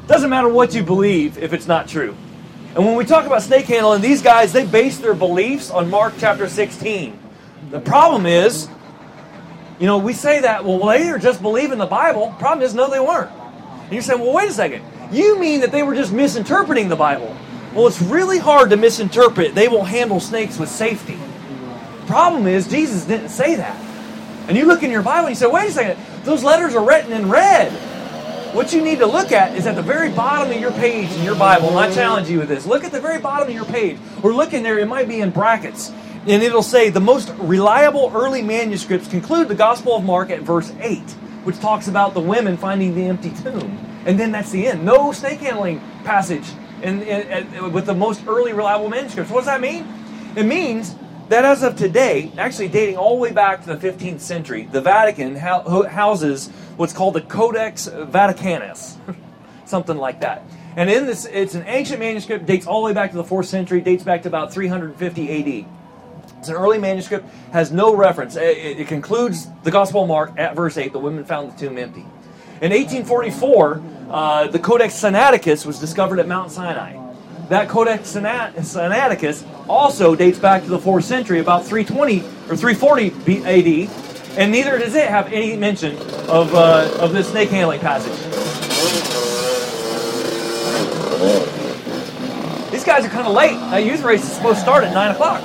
Doesn't 0.09 0.29
matter 0.29 0.49
what 0.49 0.75
you 0.75 0.83
believe 0.83 1.39
if 1.39 1.53
it's 1.53 1.69
not 1.69 1.87
true. 1.87 2.17
And 2.75 2.85
when 2.85 2.97
we 2.97 3.05
talk 3.05 3.25
about 3.25 3.43
snake 3.43 3.67
handling, 3.67 4.03
these 4.03 4.21
guys 4.21 4.53
they 4.53 4.67
base 4.67 4.99
their 4.99 5.15
beliefs 5.15 5.71
on 5.71 5.89
Mark 5.89 6.15
chapter 6.19 6.49
16. 6.49 7.17
The 7.71 7.79
problem 7.79 8.27
is, 8.27 8.69
you 9.79 9.87
know, 9.87 9.99
we 9.99 10.13
say 10.13 10.41
that, 10.41 10.65
well, 10.65 10.85
they 10.87 11.09
are 11.09 11.19
just 11.19 11.41
believing 11.41 11.79
the 11.79 11.87
Bible. 11.87 12.35
Problem 12.41 12.67
is, 12.67 12.75
no, 12.75 12.91
they 12.91 12.99
weren't. 12.99 13.31
And 13.31 13.93
you're 13.93 14.03
saying, 14.03 14.21
well, 14.21 14.33
wait 14.33 14.51
a 14.51 14.53
second. 14.53 14.85
You 15.13 15.39
mean 15.39 15.61
that 15.61 15.71
they 15.71 15.85
were 15.85 15.95
just 15.95 16.13
misinterpreting 16.13 16.89
the 16.89 16.97
Bible? 16.97 17.37
Well, 17.75 17.87
it's 17.87 18.03
really 18.03 18.39
hard 18.39 18.71
to 18.71 18.77
misinterpret. 18.77 19.55
They 19.55 19.69
will 19.69 19.85
handle 19.85 20.19
snakes 20.19 20.59
with 20.59 20.69
safety. 20.69 21.19
Problem 22.07 22.47
is, 22.47 22.69
Jesus 22.69 23.05
didn't 23.05 23.31
say 23.31 23.57
that. 23.57 23.77
And 24.49 24.57
you 24.57 24.67
look 24.67 24.83
in 24.83 24.91
your 24.91 25.03
Bible 25.03 25.27
and 25.27 25.35
you 25.35 25.39
say, 25.39 25.47
wait 25.47 25.69
a 25.69 25.73
second, 25.73 26.25
those 26.25 26.45
letters 26.45 26.75
are 26.75 26.87
written 26.87 27.13
in 27.13 27.29
red. 27.29 27.73
What 28.55 28.73
you 28.73 28.81
need 28.81 29.01
to 29.01 29.07
look 29.07 29.33
at 29.33 29.57
is 29.57 29.67
at 29.67 29.75
the 29.75 29.83
very 29.83 30.11
bottom 30.11 30.53
of 30.53 30.61
your 30.61 30.73
page 30.73 31.11
in 31.13 31.25
your 31.25 31.35
Bible, 31.35 31.69
and 31.69 31.79
I 31.79 31.93
challenge 31.93 32.31
you 32.31 32.39
with 32.39 32.49
this. 32.49 32.65
Look 32.65 32.85
at 32.85 32.93
the 32.93 33.01
very 33.01 33.21
bottom 33.21 33.49
of 33.49 33.55
your 33.55 33.65
page, 33.65 33.99
or 34.23 34.33
look 34.33 34.55
in 34.55 34.63
there, 34.63 34.79
it 34.79 34.87
might 34.87 35.09
be 35.09 35.21
in 35.21 35.31
brackets, 35.31 35.91
and 36.27 36.43
it'll 36.43 36.63
say 36.63 36.89
the 36.89 37.01
most 37.01 37.31
reliable 37.39 38.11
early 38.15 38.41
manuscripts 38.43 39.09
conclude 39.09 39.49
the 39.49 39.55
Gospel 39.55 39.97
of 39.97 40.05
Mark 40.05 40.31
at 40.31 40.41
verse 40.41 40.73
8, 40.81 41.01
which 41.45 41.59
talks 41.59 41.87
about 41.87 42.15
the 42.15 42.21
women 42.21 42.57
finding 42.57 42.95
the 42.95 43.05
empty 43.05 43.31
tomb. 43.31 43.79
And 44.07 44.19
then 44.19 44.33
that's 44.33 44.51
the 44.53 44.69
end. 44.69 44.85
No 44.85 45.13
snake 45.13 45.41
handling 45.41 45.81
passage 46.05 46.49
in, 46.83 47.03
in, 47.03 47.55
in, 47.55 47.73
with 47.73 47.87
the 47.87 47.95
most 47.95 48.27
early 48.27 48.53
reliable 48.53 48.89
manuscripts. 48.89 49.31
What 49.31 49.41
does 49.41 49.47
that 49.47 49.61
mean? 49.61 49.87
It 50.37 50.45
means 50.45 50.95
that 51.29 51.45
as 51.45 51.63
of 51.63 51.77
today, 51.77 52.31
actually 52.39 52.69
dating 52.69 52.97
all 52.97 53.17
the 53.17 53.23
way 53.23 53.33
back 53.33 53.65
to 53.65 53.75
the 53.75 53.93
15th 53.93 54.21
century, 54.21 54.69
the 54.71 54.81
Vatican 54.81 55.37
houses 55.37 56.49
what's 56.77 56.93
called 56.93 57.15
the 57.15 57.21
Codex 57.23 57.89
Vaticanus, 57.89 58.97
something 59.65 59.97
like 59.97 60.21
that. 60.21 60.43
And 60.77 60.91
in 60.91 61.07
this, 61.07 61.25
it's 61.25 61.55
an 61.55 61.65
ancient 61.67 61.99
manuscript, 62.01 62.47
dates 62.47 62.67
all 62.67 62.83
the 62.83 62.87
way 62.87 62.93
back 62.93 63.11
to 63.11 63.17
the 63.17 63.25
4th 63.25 63.47
century, 63.47 63.81
dates 63.81 64.05
back 64.05 64.23
to 64.23 64.29
about 64.29 64.53
350 64.53 65.63
AD. 65.63 65.67
It's 66.39 66.49
an 66.49 66.55
early 66.55 66.79
manuscript, 66.79 67.27
has 67.53 67.73
no 67.73 67.97
reference. 67.97 68.37
It, 68.37 68.81
it 68.81 68.87
concludes 68.87 69.49
the 69.65 69.71
Gospel 69.71 70.03
of 70.03 70.09
Mark 70.09 70.33
at 70.37 70.55
verse 70.55 70.77
8 70.77 70.93
the 70.93 70.99
women 70.99 71.25
found 71.25 71.53
the 71.53 71.59
tomb 71.59 71.79
empty. 71.79 72.05
In 72.61 72.73
1844, 72.73 73.83
uh, 74.11 74.47
the 74.49 74.59
Codex 74.59 74.95
Sinaiticus 74.95 75.67
was 75.67 75.79
discovered 75.79 76.19
at 76.19 76.29
Mount 76.29 76.53
Sinai. 76.53 77.06
That 77.49 77.69
Codex 77.69 78.13
Sinaiticus 78.13 79.47
also 79.69 80.17
dates 80.17 80.39
back 80.39 80.65
to 80.65 80.69
the 80.69 80.79
4th 80.79 81.05
century, 81.05 81.39
about 81.39 81.65
320 81.65 82.19
or 82.51 82.57
340 82.57 83.45
AD, 83.45 83.91
and 84.37 84.51
neither 84.51 84.79
does 84.79 84.97
it 84.97 85.09
have 85.09 85.33
any 85.33 85.57
mention 85.57 85.97
of, 86.29 86.53
uh, 86.55 86.91
of 86.99 87.13
this 87.13 87.31
snake 87.31 87.51
handling 87.51 87.79
passage. 87.79 88.13
These 92.73 92.85
guys 92.85 93.05
are 93.05 93.09
kind 93.09 93.29
of 93.29 93.33
late. 93.35 93.55
That 93.71 93.85
youth 93.85 94.03
race 94.03 94.25
is 94.25 94.33
supposed 94.33 94.57
to 94.57 94.63
start 94.63 94.83
at 94.83 94.93
9 94.93 95.13
o'clock. 95.13 95.43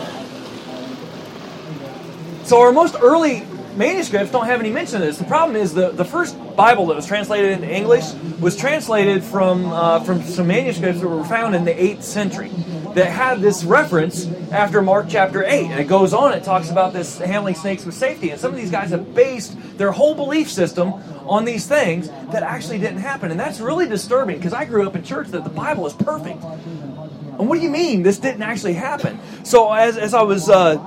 So 2.46 2.62
our 2.62 2.74
most 2.74 2.96
early 3.00 3.46
manuscripts 3.75 4.31
don't 4.31 4.45
have 4.45 4.59
any 4.59 4.71
mention 4.71 4.97
of 4.97 5.01
this. 5.01 5.17
The 5.17 5.25
problem 5.25 5.55
is 5.55 5.73
the, 5.73 5.91
the 5.91 6.05
first 6.05 6.37
Bible 6.55 6.87
that 6.87 6.95
was 6.95 7.05
translated 7.05 7.51
into 7.51 7.69
English 7.69 8.11
was 8.39 8.55
translated 8.55 9.23
from 9.23 9.65
uh, 9.67 9.99
from 10.01 10.21
some 10.23 10.47
manuscripts 10.47 11.01
that 11.01 11.07
were 11.07 11.23
found 11.23 11.55
in 11.55 11.65
the 11.65 11.73
8th 11.73 12.03
century 12.03 12.51
that 12.93 13.07
had 13.07 13.39
this 13.39 13.63
reference 13.63 14.27
after 14.51 14.81
Mark 14.81 15.07
chapter 15.09 15.43
8. 15.43 15.67
And 15.67 15.79
it 15.79 15.87
goes 15.87 16.13
on, 16.13 16.33
it 16.33 16.43
talks 16.43 16.69
about 16.69 16.93
this 16.93 17.17
handling 17.19 17.55
snakes 17.55 17.85
with 17.85 17.95
safety. 17.95 18.31
And 18.31 18.39
some 18.39 18.51
of 18.51 18.57
these 18.57 18.71
guys 18.71 18.89
have 18.89 19.15
based 19.15 19.55
their 19.77 19.91
whole 19.91 20.13
belief 20.13 20.51
system 20.51 20.93
on 21.25 21.45
these 21.45 21.65
things 21.65 22.09
that 22.31 22.43
actually 22.43 22.79
didn't 22.79 22.99
happen. 22.99 23.31
And 23.31 23.39
that's 23.39 23.59
really 23.59 23.87
disturbing 23.87 24.37
because 24.37 24.53
I 24.53 24.65
grew 24.65 24.85
up 24.85 24.95
in 24.95 25.03
church 25.03 25.29
that 25.29 25.43
the 25.43 25.49
Bible 25.49 25.87
is 25.87 25.93
perfect. 25.93 26.43
And 26.43 27.47
what 27.47 27.55
do 27.57 27.63
you 27.63 27.69
mean 27.69 28.03
this 28.03 28.19
didn't 28.19 28.43
actually 28.43 28.73
happen? 28.73 29.19
So 29.45 29.71
as, 29.71 29.97
as 29.97 30.13
I 30.13 30.21
was 30.23 30.49
uh, 30.49 30.77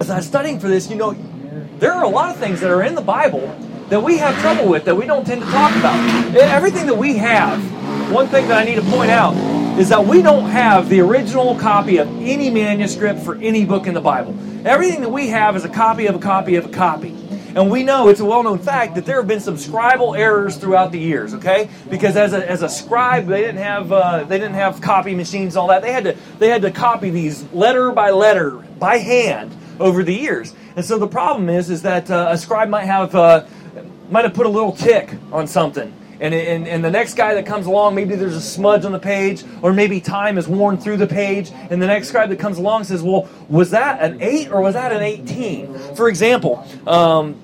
as 0.00 0.08
I 0.08 0.16
was 0.16 0.26
studying 0.26 0.58
for 0.58 0.68
this, 0.68 0.88
you 0.88 0.96
know, 0.96 1.14
there 1.80 1.92
are 1.92 2.04
a 2.04 2.08
lot 2.08 2.30
of 2.30 2.36
things 2.36 2.60
that 2.60 2.70
are 2.70 2.82
in 2.82 2.94
the 2.94 3.00
Bible 3.00 3.56
that 3.88 4.00
we 4.00 4.18
have 4.18 4.38
trouble 4.40 4.68
with 4.68 4.84
that 4.84 4.94
we 4.94 5.06
don't 5.06 5.26
tend 5.26 5.40
to 5.40 5.50
talk 5.50 5.74
about. 5.76 5.96
Everything 6.36 6.86
that 6.86 6.94
we 6.94 7.16
have, 7.16 7.58
one 8.12 8.28
thing 8.28 8.46
that 8.48 8.58
I 8.58 8.64
need 8.64 8.76
to 8.76 8.82
point 8.82 9.10
out 9.10 9.34
is 9.78 9.88
that 9.88 10.04
we 10.04 10.20
don't 10.20 10.48
have 10.50 10.90
the 10.90 11.00
original 11.00 11.58
copy 11.58 11.96
of 11.96 12.06
any 12.20 12.50
manuscript 12.50 13.20
for 13.20 13.34
any 13.36 13.64
book 13.64 13.86
in 13.86 13.94
the 13.94 14.00
Bible. 14.00 14.36
Everything 14.64 15.00
that 15.00 15.08
we 15.08 15.28
have 15.28 15.56
is 15.56 15.64
a 15.64 15.70
copy 15.70 16.06
of 16.06 16.14
a 16.14 16.18
copy 16.18 16.56
of 16.56 16.66
a 16.66 16.68
copy. 16.68 17.16
And 17.54 17.70
we 17.70 17.82
know 17.82 18.08
it's 18.08 18.20
a 18.20 18.24
well 18.24 18.42
known 18.42 18.58
fact 18.58 18.94
that 18.94 19.06
there 19.06 19.16
have 19.16 19.26
been 19.26 19.40
some 19.40 19.56
scribal 19.56 20.16
errors 20.16 20.56
throughout 20.56 20.92
the 20.92 21.00
years, 21.00 21.34
okay? 21.34 21.68
Because 21.88 22.14
as 22.14 22.32
a, 22.32 22.48
as 22.48 22.62
a 22.62 22.68
scribe, 22.68 23.26
they 23.26 23.40
didn't 23.40 23.62
have 23.62 23.90
uh, 23.90 24.24
they 24.24 24.38
didn't 24.38 24.54
have 24.54 24.80
copy 24.80 25.14
machines 25.14 25.54
and 25.54 25.62
all 25.62 25.68
that. 25.68 25.82
They 25.82 25.92
had 25.92 26.04
to 26.04 26.16
they 26.38 26.48
had 26.48 26.62
to 26.62 26.70
copy 26.70 27.10
these 27.10 27.42
letter 27.52 27.90
by 27.90 28.10
letter 28.10 28.50
by 28.50 28.98
hand 28.98 29.56
over 29.80 30.04
the 30.04 30.14
years. 30.14 30.54
And 30.76 30.84
so 30.84 30.98
the 30.98 31.08
problem 31.08 31.48
is 31.48 31.70
is 31.70 31.82
that 31.82 32.10
uh, 32.10 32.28
a 32.30 32.38
scribe 32.38 32.68
might 32.68 32.84
have 32.84 33.14
uh, 33.14 33.44
might 34.10 34.24
have 34.24 34.34
put 34.34 34.46
a 34.46 34.50
little 34.50 34.72
tick 34.72 35.14
on 35.32 35.46
something 35.46 35.94
and, 36.20 36.34
and, 36.34 36.68
and 36.68 36.84
the 36.84 36.90
next 36.90 37.14
guy 37.14 37.34
that 37.34 37.46
comes 37.46 37.66
along, 37.66 37.94
maybe 37.94 38.14
there's 38.14 38.36
a 38.36 38.42
smudge 38.42 38.84
on 38.84 38.92
the 38.92 38.98
page, 38.98 39.42
or 39.62 39.72
maybe 39.72 40.00
time 40.00 40.36
is 40.36 40.46
worn 40.46 40.76
through 40.76 40.98
the 40.98 41.06
page, 41.06 41.50
and 41.70 41.80
the 41.80 41.86
next 41.86 42.08
scribe 42.08 42.28
that 42.28 42.38
comes 42.38 42.58
along 42.58 42.84
says, 42.84 43.02
Well, 43.02 43.28
was 43.48 43.70
that 43.70 44.02
an 44.02 44.20
8 44.20 44.52
or 44.52 44.60
was 44.60 44.74
that 44.74 44.92
an 44.92 45.02
18? 45.02 45.94
For 45.94 46.08
example, 46.08 46.66
um, 46.86 47.36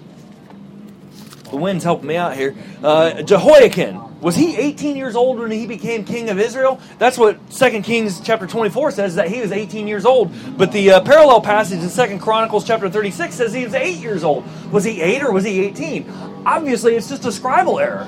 the 1.51 1.57
wind's 1.57 1.85
helping 1.85 2.07
me 2.07 2.17
out 2.17 2.37
here. 2.37 2.55
Uh, 2.83 3.23
Jehoiakim, 3.23 4.06
was 4.21 4.35
he 4.35 4.57
18 4.57 4.97
years 4.97 5.15
old 5.15 5.39
when 5.39 5.51
he 5.51 5.67
became 5.67 6.05
king 6.05 6.31
of 6.31 6.39
Israel? 6.39 6.81
That's 6.99 7.19
what 7.19 7.51
2 7.51 7.83
Kings 7.83 8.21
chapter 8.21 8.47
24 8.47 8.93
says, 8.93 9.15
that 9.17 9.29
he 9.29 9.41
was 9.41 9.53
18 9.53 9.87
years 9.87 10.07
old. 10.07 10.33
But 10.57 10.73
the 10.73 10.93
uh, 10.93 11.01
parallel 11.03 11.43
passage 11.43 11.81
in 11.81 12.09
2 12.09 12.19
Chronicles 12.19 12.67
chapter 12.67 12.89
36 12.89 13.35
says 13.35 13.53
he 13.53 13.65
was 13.65 13.75
8 13.75 13.97
years 13.97 14.25
old. 14.25 14.45
Was 14.73 14.85
he 14.85 15.03
8 15.03 15.23
or 15.23 15.33
was 15.33 15.45
he 15.45 15.63
18? 15.67 16.11
Obviously, 16.47 16.95
it's 16.95 17.09
just 17.09 17.25
a 17.27 17.29
scribal 17.29 17.81
error. 17.81 18.05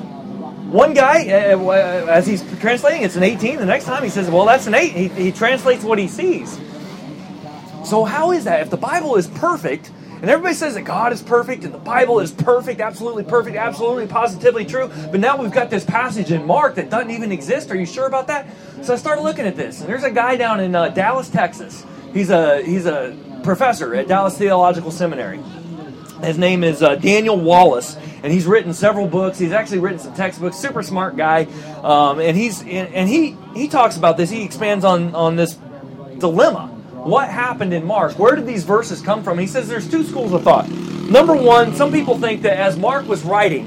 One 0.71 0.95
guy, 0.95 1.29
uh, 1.29 2.07
as 2.07 2.27
he's 2.27 2.43
translating, 2.59 3.03
it's 3.03 3.17
an 3.17 3.23
18. 3.23 3.59
The 3.59 3.67
next 3.67 3.85
time 3.85 4.03
he 4.03 4.11
says, 4.11 4.31
well, 4.31 4.47
that's 4.47 4.67
an 4.67 4.75
8. 4.75 4.93
He, 4.93 5.09
he 5.09 5.33
translates 5.33 5.85
what 5.85 5.99
he 5.99 6.09
sees. 6.09 6.59
So, 7.85 8.05
how 8.05 8.33
is 8.33 8.45
that? 8.45 8.61
If 8.61 8.71
the 8.71 8.77
Bible 8.77 9.17
is 9.17 9.29
perfect, 9.29 9.91
and 10.21 10.31
everybody 10.31 10.55
says 10.55 10.75
that 10.75 10.83
God 10.83 11.13
is 11.13 11.23
perfect 11.23 11.65
and 11.65 11.73
the 11.73 11.79
Bible 11.79 12.19
is 12.19 12.33
perfect, 12.33 12.81
absolutely 12.81 13.25
perfect, 13.25 13.57
absolutely 13.57 14.07
positively 14.07 14.65
true. 14.65 14.91
But 15.11 15.21
now 15.21 15.37
we've 15.37 15.53
got 15.53 15.71
this 15.71 15.85
passage 15.85 16.33
in 16.33 16.45
Mark 16.45 16.75
that 16.75 16.91
doesn't 16.91 17.11
even 17.11 17.31
exist. 17.31 17.71
Are 17.71 17.77
you 17.77 17.87
sure 17.87 18.07
about 18.07 18.27
that? 18.27 18.49
So 18.83 18.93
I 18.93 18.97
started 18.97 19.23
looking 19.23 19.47
at 19.47 19.57
this, 19.57 19.81
and 19.81 19.89
there's 19.89 20.05
a 20.05 20.11
guy 20.11 20.37
down 20.37 20.61
in 20.61 20.75
uh, 20.75 20.89
Dallas, 20.89 21.29
Texas. 21.29 21.85
He's 22.13 22.31
a 22.31 22.63
he's 22.63 22.87
a 22.87 23.17
professor 23.45 23.95
at 23.95 24.09
Dallas 24.09 24.37
Theological 24.37 24.91
Seminary. 24.91 25.41
His 26.23 26.37
name 26.37 26.65
is 26.65 26.83
uh, 26.83 26.97
Daniel 26.97 27.39
Wallace, 27.39 27.97
and 28.23 28.33
he's 28.33 28.45
written 28.45 28.75
several 28.75 29.07
books. 29.07 29.39
He's 29.39 29.53
actually 29.53 29.79
written 29.79 30.01
some 30.01 30.15
textbooks. 30.15 30.57
Super 30.57 30.83
smart 30.83 31.17
guy, 31.17 31.45
um, 31.83 32.19
and 32.19 32.37
he's 32.37 32.61
and 32.63 33.09
he 33.09 33.37
he 33.55 33.69
talks 33.69 33.97
about 33.97 34.17
this. 34.17 34.31
He 34.31 34.43
expands 34.43 34.85
on 34.85 35.15
on 35.15 35.37
this 35.37 35.57
dilemma. 36.19 36.78
What 37.05 37.29
happened 37.29 37.73
in 37.73 37.85
Mark? 37.85 38.19
Where 38.19 38.35
did 38.35 38.47
these 38.47 38.65
verses 38.65 39.01
come 39.01 39.23
from? 39.23 39.39
He 39.39 39.47
says 39.47 39.69
there's 39.69 39.89
two 39.89 40.03
schools 40.03 40.33
of 40.33 40.43
thought. 40.43 40.69
Number 40.69 41.35
one, 41.35 41.75
some 41.75 41.91
people 41.91 42.19
think 42.19 42.43
that 42.43 42.59
as 42.59 42.77
Mark 42.77 43.09
was 43.09 43.23
writing, 43.23 43.67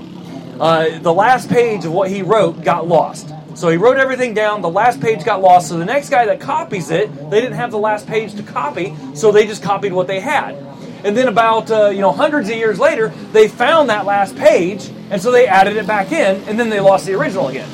uh, 0.59 1.00
the 1.00 1.13
last 1.13 1.50
page 1.50 1.85
of 1.85 1.91
what 1.91 2.11
he 2.11 2.21
wrote 2.21 2.63
got 2.63 2.88
lost. 2.88 3.33
So 3.55 3.69
he 3.69 3.77
wrote 3.77 3.97
everything 3.97 4.33
down. 4.33 4.61
The 4.61 4.69
last 4.69 5.01
page 5.01 5.23
got 5.23 5.41
lost. 5.41 5.69
So 5.69 5.77
the 5.77 5.85
next 5.85 6.09
guy 6.09 6.25
that 6.25 6.39
copies 6.39 6.91
it, 6.91 7.13
they 7.31 7.41
didn't 7.41 7.55
have 7.55 7.71
the 7.71 7.79
last 7.79 8.05
page 8.05 8.35
to 8.35 8.43
copy, 8.43 8.95
so 9.15 9.31
they 9.31 9.47
just 9.47 9.63
copied 9.63 9.91
what 9.91 10.07
they 10.07 10.19
had. 10.19 10.55
And 11.03 11.17
then 11.17 11.27
about 11.27 11.71
uh, 11.71 11.89
you 11.89 12.01
know 12.01 12.11
hundreds 12.11 12.50
of 12.50 12.55
years 12.55 12.79
later, 12.79 13.09
they 13.31 13.47
found 13.47 13.89
that 13.89 14.05
last 14.05 14.35
page, 14.35 14.91
and 15.09 15.19
so 15.19 15.31
they 15.31 15.47
added 15.47 15.77
it 15.77 15.88
back 15.88 16.11
in, 16.11 16.43
and 16.47 16.59
then 16.59 16.69
they 16.69 16.79
lost 16.79 17.07
the 17.07 17.13
original 17.13 17.47
again. 17.47 17.69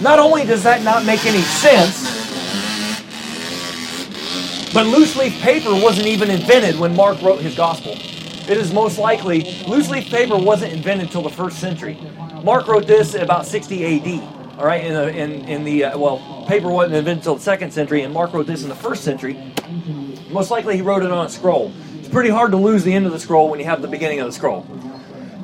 Not 0.00 0.18
only 0.18 0.44
does 0.44 0.62
that 0.62 0.82
not 0.82 1.04
make 1.04 1.24
any 1.26 1.42
sense, 1.42 2.15
but 4.76 4.88
loose 4.88 5.16
leaf 5.16 5.40
paper 5.40 5.70
wasn't 5.70 6.06
even 6.06 6.28
invented 6.30 6.78
when 6.78 6.94
Mark 6.94 7.22
wrote 7.22 7.40
his 7.40 7.56
gospel. 7.56 7.92
It 7.92 8.58
is 8.58 8.74
most 8.74 8.98
likely 8.98 9.40
loose 9.66 9.88
leaf 9.88 10.10
paper 10.10 10.36
wasn't 10.36 10.74
invented 10.74 11.06
until 11.06 11.22
the 11.22 11.30
first 11.30 11.58
century. 11.60 11.96
Mark 12.42 12.68
wrote 12.68 12.86
this 12.86 13.14
about 13.14 13.46
60 13.46 13.82
A.D. 13.82 14.20
All 14.58 14.66
right, 14.66 14.84
in 14.84 14.92
the 14.92 15.08
in, 15.16 15.32
in 15.48 15.64
the 15.64 15.84
uh, 15.84 15.98
well, 15.98 16.44
paper 16.46 16.68
wasn't 16.68 16.94
invented 16.96 17.20
until 17.20 17.36
the 17.36 17.40
second 17.40 17.70
century, 17.70 18.02
and 18.02 18.12
Mark 18.12 18.34
wrote 18.34 18.46
this 18.46 18.64
in 18.64 18.68
the 18.68 18.74
first 18.74 19.02
century. 19.02 19.54
Most 20.28 20.50
likely, 20.50 20.76
he 20.76 20.82
wrote 20.82 21.02
it 21.02 21.10
on 21.10 21.24
a 21.24 21.30
scroll. 21.30 21.72
It's 21.98 22.10
pretty 22.10 22.28
hard 22.28 22.50
to 22.50 22.58
lose 22.58 22.84
the 22.84 22.92
end 22.92 23.06
of 23.06 23.12
the 23.12 23.18
scroll 23.18 23.48
when 23.48 23.58
you 23.58 23.64
have 23.64 23.80
the 23.80 23.88
beginning 23.88 24.20
of 24.20 24.26
the 24.26 24.32
scroll. 24.34 24.66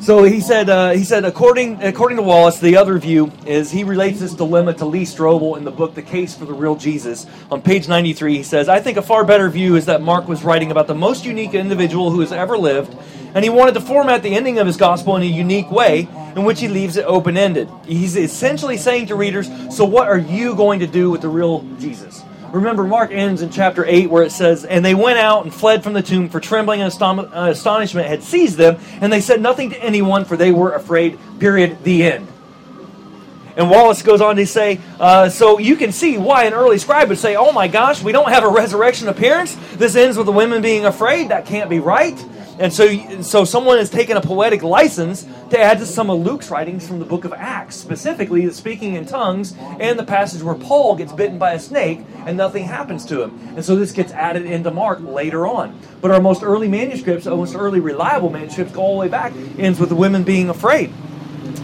So 0.03 0.25
he 0.25 0.41
said, 0.41 0.69
uh, 0.69 0.91
he 0.91 1.05
said, 1.05 1.25
according 1.25 1.81
according 1.81 2.17
to 2.17 2.25
Wallace, 2.25 2.59
the 2.59 2.77
other 2.77 2.99
view 2.99 3.31
is 3.47 3.71
he 3.71 3.85
relates 3.85 4.19
this 4.19 4.35
dilemma 4.35 4.75
to 4.75 4.85
Lee 4.85 5.05
Strobel 5.05 5.57
in 5.57 5.63
the 5.63 5.71
book 5.71 5.95
"The 5.95 6.03
Case 6.03 6.35
for 6.35 6.45
the 6.45 6.53
Real 6.53 6.75
Jesus." 6.75 7.25
On 7.53 7.63
page 7.63 7.87
ninety 7.87 8.13
three, 8.13 8.37
he 8.37 8.43
says, 8.43 8.69
"I 8.69 8.81
think 8.81 8.99
a 8.99 9.03
far 9.03 9.23
better 9.23 9.49
view 9.49 9.77
is 9.77 9.87
that 9.87 10.03
Mark 10.03 10.27
was 10.27 10.43
writing 10.43 10.73
about 10.73 10.89
the 10.89 10.95
most 10.97 11.25
unique 11.25 11.55
individual 11.55 12.11
who 12.11 12.19
has 12.19 12.33
ever 12.33 12.59
lived, 12.59 12.97
and 13.33 13.45
he 13.45 13.49
wanted 13.49 13.75
to 13.75 13.81
format 13.81 14.25
the 14.25 14.35
ending 14.35 14.59
of 14.59 14.67
his 14.67 14.77
gospel 14.77 15.15
in 15.15 15.23
a 15.23 15.27
unique 15.27 15.71
way, 15.71 16.09
in 16.35 16.43
which 16.43 16.59
he 16.59 16.67
leaves 16.67 16.97
it 16.97 17.05
open 17.05 17.37
ended. 17.37 17.69
He's 17.87 18.17
essentially 18.17 18.79
saying 18.79 19.07
to 19.07 19.15
readers, 19.15 19.49
so 19.71 19.85
what 19.85 20.09
are 20.09 20.19
you 20.19 20.57
going 20.57 20.81
to 20.81 20.89
do 20.89 21.13
with 21.13 21.21
the 21.21 21.29
real 21.29 21.65
Jesus?" 21.79 22.25
Remember, 22.53 22.85
Mark 22.85 23.13
ends 23.13 23.41
in 23.41 23.49
chapter 23.49 23.83
8 23.85 24.11
where 24.11 24.23
it 24.23 24.31
says, 24.31 24.67
And 24.67 24.85
they 24.85 24.95
went 24.95 25.19
out 25.19 25.45
and 25.45 25.55
fled 25.55 25.83
from 25.83 25.95
the 25.95 26.03
tomb, 26.03 26.29
for 26.29 26.39
trembling 26.39 26.83
and 26.83 26.93
uh, 27.03 27.49
astonishment 27.51 28.09
had 28.09 28.23
seized 28.23 28.59
them, 28.59 28.79
and 29.01 29.11
they 29.11 29.23
said 29.23 29.41
nothing 29.41 29.71
to 29.71 29.83
anyone, 29.83 30.27
for 30.27 30.37
they 30.37 30.53
were 30.53 30.73
afraid. 30.73 31.19
Period. 31.39 31.83
The 31.83 32.05
end. 32.05 32.29
And 33.57 33.71
Wallace 33.71 34.03
goes 34.03 34.21
on 34.21 34.37
to 34.37 34.47
say, 34.47 34.81
uh, 35.01 35.31
so 35.31 35.59
you 35.59 35.77
can 35.77 35.93
see 35.93 36.19
why 36.19 36.45
an 36.45 36.53
early 36.53 36.79
scribe 36.79 37.09
would 37.09 37.19
say, 37.19 37.37
oh 37.37 37.53
my 37.53 37.69
gosh, 37.69 38.03
we 38.03 38.13
don't 38.13 38.31
have 38.31 38.45
a 38.45 38.49
resurrection 38.49 39.09
appearance. 39.09 39.57
This 39.75 39.97
ends 39.97 40.17
with 40.17 40.27
the 40.27 40.33
women 40.33 40.63
being 40.63 40.85
afraid. 40.85 41.31
That 41.31 41.47
can't 41.47 41.69
be 41.69 41.81
right. 41.81 42.23
And 42.59 42.73
so, 42.73 43.23
so 43.23 43.45
someone 43.45 43.79
has 43.79 43.89
taken 43.89 44.17
a 44.17 44.21
poetic 44.21 44.63
license 44.63 45.27
to 45.51 45.59
add 45.59 45.79
to 45.79 45.87
some 45.87 46.11
of 46.11 46.21
Luke's 46.21 46.51
writings 46.51 46.87
from 46.87 46.99
the 46.99 47.05
book 47.05 47.25
of 47.25 47.33
Acts, 47.33 47.77
specifically 47.77 48.47
the 48.47 48.53
speaking 48.53 48.95
in 48.95 49.07
tongues 49.07 49.55
and 49.81 49.99
the 49.99 50.05
passage 50.05 50.43
where 50.43 50.55
Paul 50.55 50.97
gets 50.97 51.13
bitten 51.13 51.39
by 51.39 51.55
a 51.55 51.59
snake 51.59 52.01
and 52.27 52.37
nothing 52.37 52.65
happens 52.65 53.07
to 53.07 53.23
him. 53.23 53.39
And 53.57 53.65
so 53.65 53.75
this 53.77 53.93
gets 53.93 54.13
added 54.13 54.45
into 54.45 54.71
Mark 54.71 55.01
later 55.01 55.47
on. 55.47 55.79
But 56.03 56.11
our 56.11 56.21
most 56.21 56.43
early 56.43 56.69
manuscripts, 56.69 57.27
our 57.27 57.37
most 57.37 57.55
early 57.55 57.81
reliable 57.81 58.31
manuscripts, 58.31 58.75
go 58.75 58.83
all 58.83 58.95
the 58.95 59.01
way 59.01 59.09
back, 59.09 59.33
ends 59.59 59.81
with 59.81 59.89
the 59.89 59.97
women 59.97 60.23
being 60.23 60.51
afraid. 60.51 60.93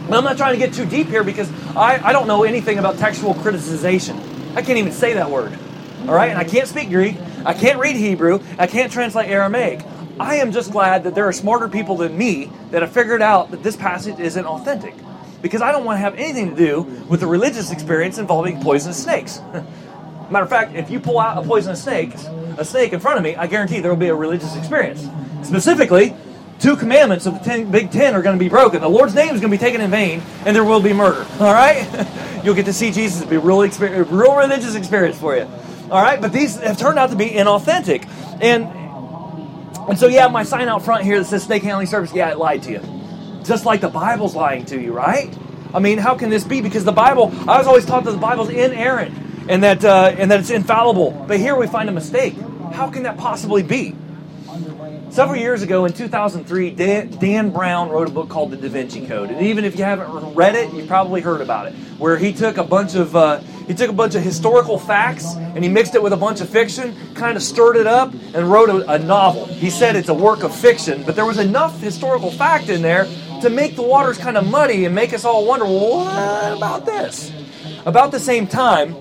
But 0.09 0.16
I'm 0.16 0.25
not 0.25 0.38
trying 0.38 0.59
to 0.59 0.59
get 0.59 0.75
too 0.75 0.87
deep 0.87 1.09
here 1.09 1.23
because 1.23 1.50
I, 1.76 2.00
I 2.02 2.12
don't 2.12 2.26
know 2.26 2.45
anything 2.45 2.78
about 2.78 2.97
textual 2.97 3.35
criticization. 3.35 4.18
I 4.57 4.62
can't 4.62 4.78
even 4.78 4.92
say 4.92 5.12
that 5.14 5.30
word. 5.30 5.57
All 6.02 6.14
right? 6.14 6.30
And 6.30 6.38
I 6.38 6.45
can't 6.45 6.66
speak 6.66 6.88
Greek. 6.88 7.16
I 7.45 7.52
can't 7.52 7.78
read 7.78 7.97
Hebrew. 7.97 8.40
I 8.59 8.66
can't 8.66 8.90
translate 8.90 9.28
Aramaic. 9.28 9.80
I 10.20 10.37
am 10.37 10.52
just 10.52 10.72
glad 10.72 11.04
that 11.04 11.14
there 11.14 11.26
are 11.26 11.32
smarter 11.32 11.68
people 11.68 11.96
than 11.96 12.16
me 12.16 12.50
that 12.70 12.82
have 12.82 12.92
figured 12.92 13.22
out 13.22 13.50
that 13.52 13.62
this 13.62 13.76
passage 13.76 14.18
isn't 14.18 14.44
authentic. 14.44 14.94
Because 15.40 15.62
I 15.62 15.70
don't 15.70 15.84
want 15.84 15.96
to 15.96 16.00
have 16.00 16.16
anything 16.16 16.50
to 16.50 16.56
do 16.56 16.82
with 17.08 17.22
a 17.22 17.26
religious 17.26 17.70
experience 17.70 18.18
involving 18.18 18.60
poisonous 18.60 19.02
snakes. 19.02 19.40
Matter 20.30 20.44
of 20.44 20.50
fact, 20.50 20.75
if 20.75 20.90
you 20.90 21.00
pull 21.00 21.18
out 21.18 21.42
a 21.42 21.46
poisonous 21.46 21.82
snake, 21.82 22.12
a 22.58 22.64
snake 22.64 22.92
in 22.92 23.00
front 23.00 23.18
of 23.18 23.25
me, 23.25 23.37
I 23.37 23.46
guarantee 23.46 23.80
there 23.80 23.90
will 23.90 23.96
be 23.96 24.08
a 24.08 24.14
religious 24.14 24.56
experience. 24.56 25.08
Specifically, 25.42 26.14
two 26.58 26.76
commandments 26.76 27.25
of 27.26 27.34
the 27.34 27.40
ten, 27.40 27.70
Big 27.70 27.90
Ten 27.90 28.14
are 28.14 28.20
going 28.20 28.37
to 28.37 28.44
be 28.44 28.48
broken. 28.48 28.80
The 28.80 28.88
Lord's 28.88 29.14
name 29.14 29.34
is 29.34 29.40
going 29.40 29.52
to 29.52 29.56
be 29.56 29.58
taken 29.58 29.80
in 29.80 29.90
vain, 29.90 30.20
and 30.44 30.54
there 30.54 30.64
will 30.64 30.82
be 30.82 30.92
murder. 30.92 31.26
All 31.40 31.52
right? 31.52 31.87
You'll 32.44 32.54
get 32.56 32.66
to 32.66 32.72
see 32.72 32.90
Jesus. 32.90 33.22
It'll 33.22 33.30
be 33.30 33.37
a 33.37 33.40
real, 33.40 33.60
real 34.06 34.37
religious 34.37 34.75
experience 34.75 35.18
for 35.18 35.37
you. 35.37 35.48
All 35.90 36.02
right? 36.02 36.20
But 36.20 36.32
these 36.32 36.56
have 36.60 36.78
turned 36.78 36.98
out 36.98 37.10
to 37.10 37.16
be 37.16 37.30
inauthentic. 37.30 38.06
And 38.40 38.77
and 39.88 39.99
so 39.99 40.09
have 40.09 40.33
my 40.33 40.42
sign 40.42 40.68
out 40.68 40.83
front 40.83 41.04
here 41.04 41.18
that 41.18 41.25
says 41.25 41.45
snake 41.45 41.62
handling 41.62 41.87
service. 41.87 42.12
Yeah, 42.12 42.30
it 42.30 42.38
lied 42.38 42.62
to 42.64 42.73
you. 42.73 43.42
Just 43.45 43.64
like 43.64 43.80
the 43.80 43.88
Bible's 43.88 44.35
lying 44.35 44.64
to 44.66 44.80
you, 44.80 44.92
right? 44.92 45.35
I 45.73 45.80
mean, 45.80 45.99
how 45.99 46.14
can 46.14 46.30
this 46.30 46.45
be? 46.45 46.61
Because 46.61 46.85
the 46.85 46.92
Bible, 46.92 47.33
I 47.49 47.59
was 47.59 47.66
always 47.66 47.87
taught 47.87 48.04
that 48.04 48.12
the 48.12 48.18
Bible's 48.18 48.50
inerrant 48.50 49.14
and 49.49 49.62
that, 49.62 49.85
uh, 49.85 50.14
and 50.16 50.30
that 50.30 50.40
it's 50.40 50.50
infallible. 50.50 51.25
But 51.26 51.40
here 51.40 51.57
we 51.57 51.66
find 51.66 51.88
a 51.88 51.92
mistake. 51.92 52.35
How 52.73 52.90
can 52.90 53.04
that 53.04 53.16
possibly 53.16 53.62
be? 53.62 53.95
Several 55.11 55.40
years 55.40 55.62
ago 55.62 55.87
in 55.87 55.95
2003, 55.95 56.71
Dan, 56.73 57.11
Dan, 57.18 57.50
Brown 57.50 57.88
wrote 57.88 58.09
a 58.09 58.11
book 58.11 58.28
called 58.28 58.50
The 58.50 58.59
Da 58.59 58.68
Vinci 58.68 59.07
Code. 59.07 59.30
And 59.30 59.47
even 59.47 59.64
if 59.64 59.78
you 59.78 59.85
haven't 59.85 60.35
read 60.35 60.54
it, 60.54 60.73
you 60.75 60.87
probably 60.87 61.23
heard 61.23 61.40
about 61.40 61.66
it, 61.66 61.73
where 61.99 62.18
he 62.18 62.33
took 62.33 62.59
a 62.59 62.64
bunch 62.64 62.95
of 62.95 63.16
uh, 63.16 63.40
he 63.68 63.75
took 63.75 63.90
a 63.90 63.92
bunch 63.92 64.14
of 64.14 64.22
historical 64.22 64.78
facts 64.78 65.34
and 65.37 65.62
he 65.62 65.68
mixed 65.68 65.94
it 65.94 66.02
with 66.02 66.14
a 66.14 66.16
bunch 66.16 66.40
of 66.40 66.48
fiction, 66.48 66.96
kind 67.14 67.37
of 67.37 67.42
stirred 67.42 67.76
it 67.76 67.87
up, 67.87 68.12
and 68.34 68.50
wrote 68.50 68.70
a, 68.70 68.92
a 68.92 68.98
novel. 68.98 69.44
He 69.44 69.68
said 69.68 69.94
it's 69.94 70.08
a 70.08 70.14
work 70.14 70.42
of 70.42 70.54
fiction, 70.54 71.04
but 71.04 71.14
there 71.14 71.26
was 71.26 71.38
enough 71.38 71.78
historical 71.78 72.30
fact 72.30 72.70
in 72.70 72.80
there 72.80 73.04
to 73.42 73.50
make 73.50 73.76
the 73.76 73.82
waters 73.82 74.16
kind 74.16 74.38
of 74.38 74.48
muddy 74.48 74.87
and 74.87 74.94
make 74.94 75.12
us 75.12 75.26
all 75.26 75.46
wonder, 75.46 75.66
well, 75.66 76.06
what 76.06 76.56
about 76.56 76.87
this? 76.87 77.30
About 77.84 78.10
the 78.10 78.18
same 78.18 78.46
time, 78.46 78.96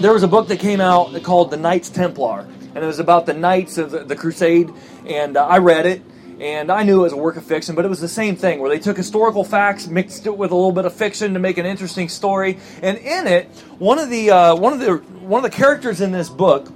there 0.00 0.14
was 0.14 0.22
a 0.22 0.28
book 0.28 0.48
that 0.48 0.58
came 0.58 0.80
out 0.80 1.22
called 1.22 1.50
The 1.50 1.58
Knights 1.58 1.90
Templar, 1.90 2.46
and 2.74 2.78
it 2.78 2.86
was 2.86 2.98
about 2.98 3.26
the 3.26 3.34
Knights 3.34 3.76
of 3.76 3.90
the, 3.90 4.04
the 4.04 4.16
Crusade, 4.16 4.72
and 5.06 5.36
uh, 5.36 5.46
I 5.46 5.58
read 5.58 5.84
it 5.84 6.02
and 6.42 6.72
I 6.72 6.82
knew 6.82 7.00
it 7.00 7.02
was 7.04 7.12
a 7.12 7.16
work 7.16 7.36
of 7.36 7.44
fiction, 7.44 7.76
but 7.76 7.84
it 7.84 7.88
was 7.88 8.00
the 8.00 8.08
same 8.08 8.34
thing 8.34 8.58
where 8.58 8.68
they 8.68 8.80
took 8.80 8.96
historical 8.96 9.44
facts, 9.44 9.86
mixed 9.86 10.26
it 10.26 10.36
with 10.36 10.50
a 10.50 10.54
little 10.56 10.72
bit 10.72 10.84
of 10.84 10.92
fiction 10.92 11.34
to 11.34 11.38
make 11.38 11.56
an 11.56 11.66
interesting 11.66 12.08
story. 12.08 12.58
And 12.82 12.98
in 12.98 13.28
it, 13.28 13.46
one 13.78 14.00
of 14.00 14.10
the 14.10 14.30
uh, 14.30 14.56
one 14.56 14.72
of 14.72 14.80
the 14.80 14.96
one 14.96 15.44
of 15.44 15.48
the 15.48 15.56
characters 15.56 16.00
in 16.00 16.10
this 16.10 16.28
book, 16.28 16.72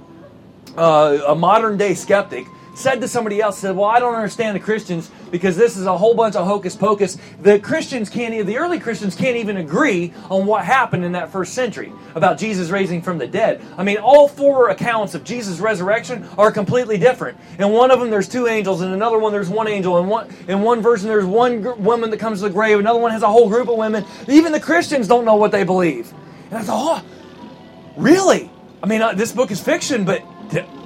uh, 0.77 1.19
a 1.27 1.35
modern 1.35 1.77
day 1.77 1.95
skeptic, 1.95 2.47
said 2.77 3.01
to 3.01 3.07
somebody 3.07 3.41
else, 3.41 3.57
said, 3.57 3.75
Well, 3.75 3.89
I 3.89 3.99
don't 3.99 4.15
understand 4.15 4.55
the 4.55 4.59
Christians 4.59 5.09
because 5.31 5.57
this 5.57 5.75
is 5.75 5.85
a 5.85 5.97
whole 5.97 6.13
bunch 6.13 6.35
of 6.35 6.45
hocus 6.45 6.75
pocus. 6.75 7.17
The 7.41 7.59
Christians 7.59 8.09
can't, 8.09 8.45
the 8.45 8.57
early 8.57 8.79
Christians 8.79 9.15
can't 9.15 9.35
even 9.37 9.57
agree 9.57 10.13
on 10.29 10.45
what 10.45 10.63
happened 10.63 11.03
in 11.03 11.13
that 11.13 11.31
first 11.31 11.53
century 11.53 11.91
about 12.15 12.37
Jesus 12.37 12.69
raising 12.69 13.01
from 13.01 13.17
the 13.17 13.27
dead. 13.27 13.61
I 13.77 13.83
mean, 13.83 13.97
all 13.97 14.27
four 14.27 14.69
accounts 14.69 15.15
of 15.15 15.23
Jesus' 15.23 15.59
resurrection 15.59 16.27
are 16.37 16.51
completely 16.51 16.97
different. 16.97 17.37
In 17.57 17.69
one 17.71 17.89
of 17.89 17.99
them, 17.99 18.11
there's 18.11 18.29
two 18.29 18.47
angels. 18.47 18.81
In 18.81 18.91
another 18.91 19.17
one, 19.17 19.31
there's 19.31 19.49
one 19.49 19.67
angel. 19.67 19.97
In 19.97 20.07
one, 20.07 20.29
in 20.47 20.61
one 20.61 20.81
version, 20.81 21.07
there's 21.07 21.25
one 21.25 21.61
gr- 21.61 21.71
woman 21.73 22.11
that 22.11 22.19
comes 22.19 22.39
to 22.39 22.47
the 22.47 22.53
grave. 22.53 22.79
Another 22.79 22.99
one 22.99 23.11
has 23.11 23.23
a 23.23 23.27
whole 23.27 23.49
group 23.49 23.67
of 23.69 23.77
women. 23.77 24.05
Even 24.27 24.51
the 24.51 24.59
Christians 24.59 25.07
don't 25.07 25.25
know 25.25 25.35
what 25.35 25.51
they 25.51 25.63
believe. 25.63 26.13
And 26.51 26.59
I 26.59 26.61
thought, 26.61 27.03
oh, 27.03 27.93
really? 27.97 28.51
I 28.81 28.87
mean, 28.87 29.01
uh, 29.01 29.13
this 29.13 29.31
book 29.31 29.49
is 29.49 29.59
fiction, 29.59 30.05
but 30.05 30.23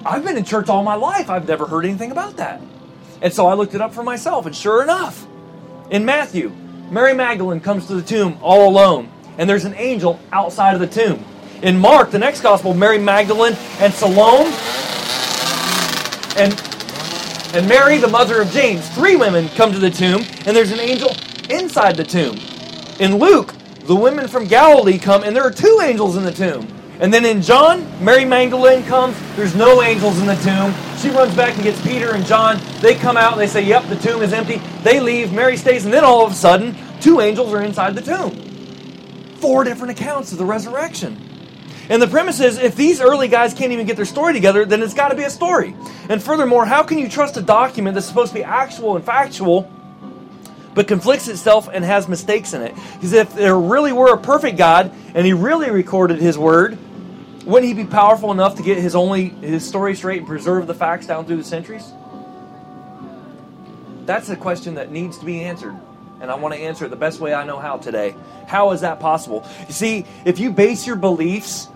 I've 0.06 0.24
been 0.24 0.38
in 0.38 0.44
church 0.44 0.70
all 0.70 0.84
my 0.84 0.96
life. 0.96 1.30
I've 1.30 1.48
never 1.48 1.66
heard 1.66 1.86
anything 1.86 2.12
about 2.12 2.38
that. 2.38 2.62
And 3.22 3.32
so 3.32 3.48
I 3.48 3.54
looked 3.54 3.76
it 3.76 3.82
up 3.82 3.94
for 3.94 4.04
myself, 4.04 4.46
and 4.46 4.56
sure 4.56 4.82
enough, 4.82 5.28
in 5.92 6.06
Matthew, 6.06 6.52
Mary 6.90 7.14
Magdalene 7.14 7.60
comes 7.60 7.86
to 7.88 7.96
the 7.96 8.02
tomb 8.02 8.38
all 8.42 8.68
alone, 8.68 9.12
and 9.38 9.50
there's 9.50 9.66
an 9.66 9.76
angel 9.76 10.20
outside 10.32 10.74
of 10.74 10.80
the 10.80 10.88
tomb. 10.88 11.24
In 11.62 11.78
Mark, 11.78 12.10
the 12.10 12.20
next 12.20 12.42
gospel, 12.42 12.74
Mary 12.74 12.98
Magdalene 12.98 13.54
and 13.80 13.94
Salome 13.94 14.52
and 16.38 16.60
and 17.54 17.68
Mary, 17.68 17.98
the 17.98 18.08
mother 18.08 18.42
of 18.42 18.50
James, 18.52 18.88
three 18.92 19.18
women 19.18 19.50
come 19.50 19.74
to 19.74 19.80
the 19.80 19.90
tomb, 19.90 20.24
and 20.46 20.56
there's 20.56 20.72
an 20.72 20.80
angel 20.80 21.14
inside 21.50 21.98
the 21.98 22.04
tomb. 22.04 22.40
In 23.00 23.18
Luke, 23.18 23.54
the 23.82 23.96
women 23.96 24.30
from 24.30 24.48
Galilee 24.48 24.98
come, 24.98 25.24
and 25.24 25.36
there 25.36 25.44
are 25.44 25.52
two 25.52 25.80
angels 25.84 26.16
in 26.16 26.24
the 26.24 26.32
tomb. 26.32 26.66
And 27.02 27.12
then 27.12 27.26
in 27.26 27.42
John, 27.42 27.84
Mary 28.04 28.26
Magdalene 28.26 28.84
comes. 28.84 29.18
There's 29.36 29.56
no 29.56 29.82
angels 29.82 30.20
in 30.20 30.28
the 30.28 30.36
tomb. 30.36 30.72
She 31.00 31.10
runs 31.10 31.36
back 31.36 31.56
and 31.56 31.64
gets 31.64 31.82
Peter 31.82 32.12
and 32.14 32.24
John. 32.24 32.60
They 32.80 32.94
come 32.94 33.18
out. 33.18 33.38
They 33.38 33.48
say, 33.48 33.66
Yep, 33.66 33.88
the 33.88 33.96
tomb 33.96 34.22
is 34.22 34.34
empty. 34.34 34.62
They 34.84 35.00
leave. 35.00 35.34
Mary 35.34 35.58
stays. 35.58 35.84
And 35.84 35.92
then 35.92 36.04
all 36.04 36.24
of 36.24 36.32
a 36.32 36.36
sudden, 36.36 36.76
two 37.02 37.20
angels 37.20 37.52
are 37.54 37.64
inside 37.64 37.96
the 37.96 38.04
tomb. 38.04 38.36
Four 39.38 39.64
different 39.64 40.00
accounts 40.00 40.32
of 40.32 40.38
the 40.38 40.46
resurrection. 40.46 41.18
And 41.90 42.00
the 42.00 42.08
premise 42.08 42.40
is 42.40 42.60
if 42.60 42.76
these 42.76 43.02
early 43.02 43.28
guys 43.28 43.56
can't 43.56 43.72
even 43.72 43.88
get 43.88 43.96
their 43.96 44.06
story 44.06 44.34
together, 44.34 44.64
then 44.64 44.84
it's 44.84 44.94
got 44.94 45.08
to 45.08 45.16
be 45.16 45.24
a 45.24 45.30
story. 45.32 45.76
And 46.08 46.22
furthermore, 46.22 46.66
how 46.66 46.84
can 46.84 47.00
you 47.00 47.10
trust 47.10 47.36
a 47.36 47.42
document 47.42 47.96
that's 47.96 48.06
supposed 48.06 48.32
to 48.32 48.36
be 48.36 48.44
actual 48.44 48.96
and 48.96 49.04
factual? 49.04 49.72
but 50.74 50.88
conflicts 50.88 51.28
itself 51.28 51.68
and 51.72 51.84
has 51.84 52.08
mistakes 52.08 52.54
in 52.54 52.62
it. 52.62 52.74
Because 52.94 53.12
if 53.12 53.34
there 53.34 53.58
really 53.58 53.92
were 53.92 54.14
a 54.14 54.18
perfect 54.18 54.58
God 54.58 54.94
and 55.14 55.26
he 55.26 55.34
really 55.34 55.70
recorded 55.70 56.20
his 56.20 56.38
word, 56.38 56.78
wouldn't 57.44 57.68
he 57.68 57.84
be 57.84 57.90
powerful 57.90 58.32
enough 58.32 58.56
to 58.56 58.64
get 58.64 58.78
his 58.78 58.96
only 58.96 59.30
his 59.30 59.68
story 59.68 59.96
straight 59.96 60.20
and 60.20 60.28
preserve 60.28 60.68
the 60.68 60.74
facts 60.74 61.08
down 61.08 61.26
through 61.26 61.38
the 61.38 61.44
centuries? 61.44 61.92
That's 64.06 64.30
a 64.30 64.36
question 64.36 64.76
that 64.76 64.92
needs 64.92 65.18
to 65.20 65.26
be 65.26 65.42
answered. 65.42 65.76
And 66.20 66.30
I 66.30 66.36
want 66.36 66.54
to 66.54 66.60
answer 66.60 66.86
it 66.86 66.90
the 66.90 66.96
best 66.96 67.20
way 67.20 67.34
I 67.34 67.46
know 67.46 67.60
how 67.60 67.78
today. 67.78 68.16
How 68.48 68.72
is 68.72 68.82
that 68.82 69.00
possible? 69.00 69.48
You 69.68 69.74
see, 69.74 70.06
if 70.26 70.38
you 70.38 70.52
base 70.52 70.86
your 70.86 70.96
beliefs 70.96 71.68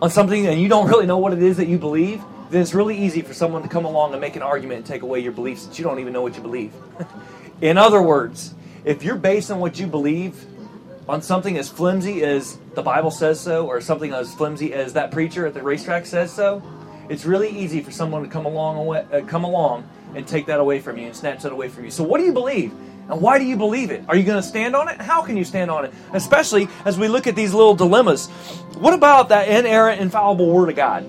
on 0.00 0.10
something 0.10 0.46
and 0.46 0.60
you 0.60 0.68
don't 0.68 0.88
really 0.88 1.06
know 1.06 1.18
what 1.18 1.32
it 1.32 1.42
is 1.42 1.58
that 1.58 1.68
you 1.68 1.78
believe, 1.78 2.22
then 2.50 2.62
it's 2.62 2.74
really 2.74 2.96
easy 2.96 3.22
for 3.22 3.34
someone 3.34 3.62
to 3.62 3.68
come 3.68 3.84
along 3.84 4.12
and 4.12 4.20
make 4.20 4.36
an 4.36 4.42
argument 4.42 4.78
and 4.78 4.86
take 4.86 5.02
away 5.02 5.20
your 5.20 5.32
beliefs 5.32 5.66
that 5.66 5.78
you 5.78 5.84
don't 5.84 5.98
even 5.98 6.12
know 6.12 6.22
what 6.22 6.36
you 6.36 6.42
believe. 6.42 6.72
In 7.60 7.78
other 7.78 8.02
words, 8.02 8.54
if 8.84 9.02
you're 9.02 9.16
based 9.16 9.50
on 9.50 9.58
what 9.58 9.78
you 9.78 9.86
believe 9.86 10.42
on 11.08 11.22
something 11.22 11.58
as 11.58 11.68
flimsy 11.68 12.22
as 12.24 12.58
the 12.74 12.82
Bible 12.82 13.10
says 13.10 13.40
so, 13.40 13.66
or 13.66 13.80
something 13.80 14.12
as 14.12 14.34
flimsy 14.34 14.72
as 14.72 14.94
that 14.94 15.10
preacher 15.10 15.46
at 15.46 15.54
the 15.54 15.62
racetrack 15.62 16.06
says 16.06 16.32
so, 16.32 16.62
it's 17.08 17.24
really 17.24 17.50
easy 17.50 17.82
for 17.82 17.90
someone 17.90 18.22
to 18.22 18.28
come 18.28 18.46
along, 18.46 18.78
away, 18.78 19.06
uh, 19.12 19.20
come 19.26 19.44
along 19.44 19.88
and 20.14 20.26
take 20.26 20.46
that 20.46 20.60
away 20.60 20.80
from 20.80 20.96
you 20.98 21.06
and 21.06 21.16
snatch 21.16 21.42
that 21.42 21.52
away 21.52 21.68
from 21.68 21.84
you. 21.84 21.90
So, 21.90 22.02
what 22.02 22.18
do 22.18 22.24
you 22.24 22.32
believe? 22.32 22.72
And 23.10 23.20
why 23.20 23.38
do 23.38 23.44
you 23.44 23.56
believe 23.56 23.90
it? 23.90 24.04
Are 24.08 24.16
you 24.16 24.22
going 24.22 24.40
to 24.40 24.46
stand 24.46 24.76
on 24.76 24.88
it? 24.88 25.00
How 25.00 25.22
can 25.22 25.36
you 25.36 25.44
stand 25.44 25.70
on 25.70 25.84
it? 25.84 25.92
Especially 26.12 26.68
as 26.84 26.98
we 26.98 27.08
look 27.08 27.26
at 27.26 27.34
these 27.34 27.52
little 27.52 27.74
dilemmas. 27.74 28.28
What 28.78 28.94
about 28.94 29.30
that 29.30 29.48
inerrant, 29.48 30.00
infallible 30.00 30.50
Word 30.50 30.70
of 30.70 30.76
God? 30.76 31.04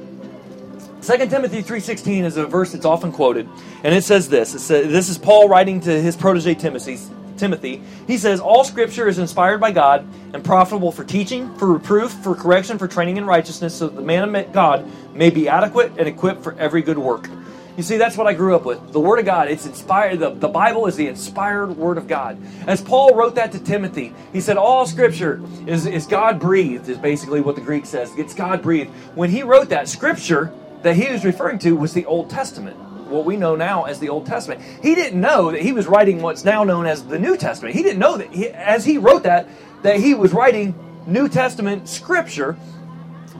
2 1.04 1.18
Timothy 1.28 1.62
3.16 1.62 2.24
is 2.24 2.38
a 2.38 2.46
verse 2.46 2.72
that's 2.72 2.86
often 2.86 3.12
quoted, 3.12 3.48
and 3.84 3.94
it 3.94 4.06
says 4.06 4.30
this. 4.30 4.56
It 4.56 4.60
says, 4.60 4.88
this 4.88 5.10
is 5.10 5.18
Paul 5.18 5.50
writing 5.50 5.82
to 5.82 6.02
his 6.02 6.16
protege 6.16 6.56
Timothy. 6.56 6.98
Timothy. 7.44 7.82
He 8.08 8.18
says, 8.18 8.40
All 8.40 8.64
scripture 8.64 9.10
is 9.10 9.20
inspired 9.20 9.60
by 9.60 9.72
God 9.72 10.08
and 10.34 10.46
profitable 10.46 10.94
for 10.94 11.04
teaching, 11.04 11.54
for 11.58 11.74
reproof, 11.74 12.14
for 12.14 12.36
correction, 12.36 12.78
for 12.78 12.88
training 12.88 13.18
in 13.18 13.26
righteousness, 13.26 13.76
so 13.76 13.88
that 13.88 13.98
the 13.98 14.02
man 14.02 14.34
of 14.34 14.54
God 14.54 14.90
may 15.14 15.30
be 15.30 15.50
adequate 15.50 15.92
and 15.98 16.08
equipped 16.08 16.42
for 16.42 16.58
every 16.58 16.82
good 16.82 16.98
work. 16.98 17.28
You 17.76 17.84
see, 17.84 17.98
that's 17.98 18.16
what 18.16 18.28
I 18.28 18.34
grew 18.34 18.56
up 18.56 18.64
with. 18.64 18.94
The 18.94 19.00
Word 19.02 19.20
of 19.20 19.26
God, 19.26 19.50
it's 19.50 19.66
inspired. 19.66 20.20
The, 20.20 20.30
the 20.30 20.48
Bible 20.48 20.86
is 20.86 20.96
the 20.96 21.08
inspired 21.08 21.76
Word 21.76 21.98
of 21.98 22.08
God. 22.08 22.38
As 22.66 22.82
Paul 22.82 23.14
wrote 23.14 23.36
that 23.36 23.52
to 23.52 23.60
Timothy, 23.60 24.14
he 24.32 24.40
said, 24.40 24.56
All 24.56 24.86
Scripture 24.86 25.42
is, 25.68 25.86
is 25.86 26.06
God 26.06 26.40
breathed, 26.40 26.88
is 26.88 26.98
basically 26.98 27.42
what 27.42 27.56
the 27.56 27.62
Greek 27.62 27.86
says. 27.86 28.10
It's 28.18 28.34
God 28.34 28.62
breathed. 28.62 28.90
When 29.16 29.30
he 29.30 29.44
wrote 29.44 29.68
that, 29.68 29.90
Scripture 29.90 30.54
that 30.84 30.96
he 30.96 31.12
was 31.12 31.26
referring 31.26 31.60
to 31.60 31.76
was 31.76 31.92
the 31.92 32.06
Old 32.06 32.30
Testament, 32.30 32.78
what 33.14 33.26
we 33.26 33.38
know 33.38 33.56
now 33.56 33.84
as 33.84 34.00
the 34.00 34.10
Old 34.10 34.26
Testament. 34.26 34.62
He 34.82 34.96
didn't 34.96 35.22
know 35.22 35.52
that 35.52 35.62
he 35.62 35.72
was 35.72 35.88
writing 35.88 36.22
what's 36.22 36.44
now 36.44 36.64
known 36.64 36.86
as 36.86 37.06
the 37.06 37.20
New 37.20 37.38
Testament. 37.38 37.76
He 37.76 37.84
didn't 37.84 38.00
know 38.00 38.18
that, 38.18 38.34
he, 38.34 38.50
as 38.50 38.84
he 38.84 38.98
wrote 38.98 39.24
that, 39.24 39.48
that 39.84 40.00
he 40.00 40.14
was 40.14 40.34
writing 40.34 40.76
New 41.06 41.30
Testament 41.30 41.88
Scripture, 41.88 42.58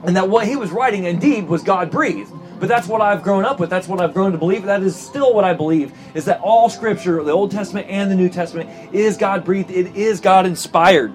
and 0.04 0.16
that 0.16 0.28
what 0.28 0.46
he 0.46 0.56
was 0.56 0.70
writing 0.70 1.04
indeed 1.04 1.48
was 1.48 1.62
God 1.62 1.90
breathed. 1.90 2.30
But 2.60 2.68
that's 2.68 2.86
what 2.86 3.00
I've 3.00 3.22
grown 3.22 3.44
up 3.44 3.58
with. 3.58 3.68
That's 3.68 3.88
what 3.88 4.00
I've 4.00 4.14
grown 4.14 4.32
to 4.32 4.38
believe. 4.38 4.64
That 4.64 4.82
is 4.82 4.96
still 4.96 5.34
what 5.34 5.44
I 5.44 5.54
believe 5.54 5.92
is 6.14 6.24
that 6.26 6.40
all 6.40 6.68
scripture, 6.68 7.22
the 7.22 7.32
Old 7.32 7.50
Testament 7.50 7.88
and 7.90 8.10
the 8.10 8.14
New 8.14 8.28
Testament, 8.28 8.94
is 8.94 9.16
God 9.16 9.44
breathed. 9.44 9.70
It 9.70 9.96
is 9.96 10.20
God 10.20 10.46
inspired. 10.46 11.12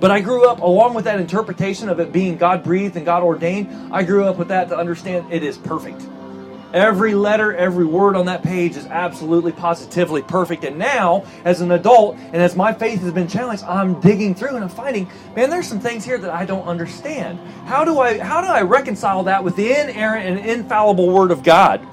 But 0.00 0.10
I 0.10 0.20
grew 0.20 0.46
up 0.46 0.60
along 0.60 0.94
with 0.94 1.04
that 1.06 1.18
interpretation 1.18 1.88
of 1.88 2.00
it 2.00 2.12
being 2.12 2.36
God 2.36 2.62
breathed 2.62 2.96
and 2.96 3.06
God 3.06 3.22
ordained. 3.22 3.92
I 3.92 4.02
grew 4.02 4.24
up 4.24 4.36
with 4.36 4.48
that 4.48 4.68
to 4.68 4.76
understand 4.76 5.32
it 5.32 5.42
is 5.42 5.56
perfect. 5.56 6.02
Every 6.74 7.14
letter, 7.14 7.54
every 7.54 7.84
word 7.84 8.16
on 8.16 8.26
that 8.26 8.42
page 8.42 8.76
is 8.76 8.86
absolutely 8.86 9.52
positively 9.52 10.22
perfect. 10.22 10.64
And 10.64 10.76
now, 10.76 11.24
as 11.44 11.60
an 11.60 11.70
adult, 11.70 12.16
and 12.16 12.36
as 12.36 12.56
my 12.56 12.72
faith 12.72 13.00
has 13.02 13.12
been 13.12 13.28
challenged, 13.28 13.62
I'm 13.62 14.00
digging 14.00 14.34
through 14.34 14.56
and 14.56 14.64
I'm 14.64 14.68
finding, 14.68 15.08
man, 15.36 15.50
there's 15.50 15.68
some 15.68 15.78
things 15.78 16.04
here 16.04 16.18
that 16.18 16.30
I 16.30 16.44
don't 16.44 16.66
understand. 16.66 17.38
How 17.66 17.84
do 17.84 18.00
I 18.00 18.18
how 18.18 18.40
do 18.40 18.48
I 18.48 18.62
reconcile 18.62 19.22
that 19.22 19.44
with 19.44 19.54
the 19.54 19.70
inerrant 19.70 20.26
and 20.26 20.44
infallible 20.44 21.10
Word 21.10 21.30
of 21.30 21.44
God? 21.44 21.86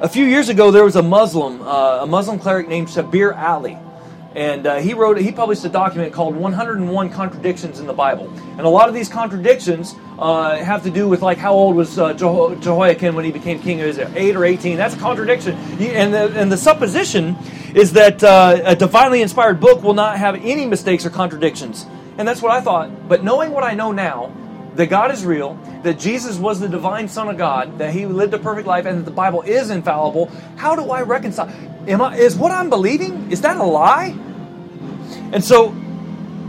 A 0.00 0.08
few 0.08 0.24
years 0.24 0.48
ago, 0.48 0.70
there 0.70 0.84
was 0.84 0.94
a 0.94 1.02
Muslim, 1.02 1.62
uh, 1.62 2.02
a 2.02 2.06
Muslim 2.06 2.38
cleric 2.38 2.68
named 2.68 2.86
Shabir 2.86 3.34
Ally 3.34 3.76
and 4.34 4.66
uh, 4.66 4.76
he 4.76 4.94
wrote 4.94 5.18
he 5.18 5.32
published 5.32 5.64
a 5.64 5.68
document 5.68 6.12
called 6.12 6.34
101 6.34 7.10
contradictions 7.10 7.80
in 7.80 7.86
the 7.86 7.92
bible. 7.92 8.32
And 8.52 8.60
a 8.60 8.68
lot 8.68 8.88
of 8.88 8.94
these 8.94 9.08
contradictions 9.08 9.94
uh, 10.18 10.56
have 10.56 10.82
to 10.84 10.90
do 10.90 11.08
with 11.08 11.22
like 11.22 11.38
how 11.38 11.52
old 11.52 11.76
was 11.76 11.98
uh, 11.98 12.14
Jeho- 12.14 12.60
jehoiakim 12.60 13.14
when 13.14 13.24
he 13.24 13.32
became 13.32 13.60
king? 13.60 13.80
Of 13.80 13.88
israel 13.88 14.12
8 14.14 14.36
or 14.36 14.44
18 14.44 14.76
that's 14.76 14.94
a 14.94 14.98
contradiction. 14.98 15.54
And 15.80 16.14
the, 16.14 16.32
and 16.38 16.50
the 16.50 16.56
supposition 16.56 17.36
is 17.74 17.92
that 17.92 18.22
uh, 18.22 18.60
a 18.64 18.76
divinely 18.76 19.22
inspired 19.22 19.60
book 19.60 19.82
will 19.82 19.94
not 19.94 20.18
have 20.18 20.36
any 20.36 20.66
mistakes 20.66 21.04
or 21.04 21.10
contradictions. 21.10 21.86
And 22.18 22.26
that's 22.26 22.42
what 22.42 22.52
i 22.52 22.60
thought. 22.60 23.08
But 23.08 23.24
knowing 23.24 23.52
what 23.52 23.64
i 23.64 23.74
know 23.74 23.92
now 23.92 24.32
that 24.76 24.86
God 24.86 25.10
is 25.10 25.24
real, 25.24 25.54
that 25.82 25.98
Jesus 25.98 26.38
was 26.38 26.60
the 26.60 26.68
divine 26.68 27.08
Son 27.08 27.28
of 27.28 27.36
God, 27.36 27.78
that 27.78 27.92
He 27.92 28.06
lived 28.06 28.34
a 28.34 28.38
perfect 28.38 28.66
life, 28.66 28.86
and 28.86 28.98
that 28.98 29.04
the 29.04 29.10
Bible 29.10 29.42
is 29.42 29.70
infallible. 29.70 30.30
How 30.56 30.74
do 30.74 30.90
I 30.90 31.02
reconcile? 31.02 31.48
Am 31.86 32.00
I, 32.00 32.16
is 32.16 32.36
what 32.36 32.52
I'm 32.52 32.70
believing 32.70 33.30
is 33.30 33.40
that 33.42 33.56
a 33.56 33.64
lie? 33.64 34.16
And 35.32 35.42
so, 35.42 35.70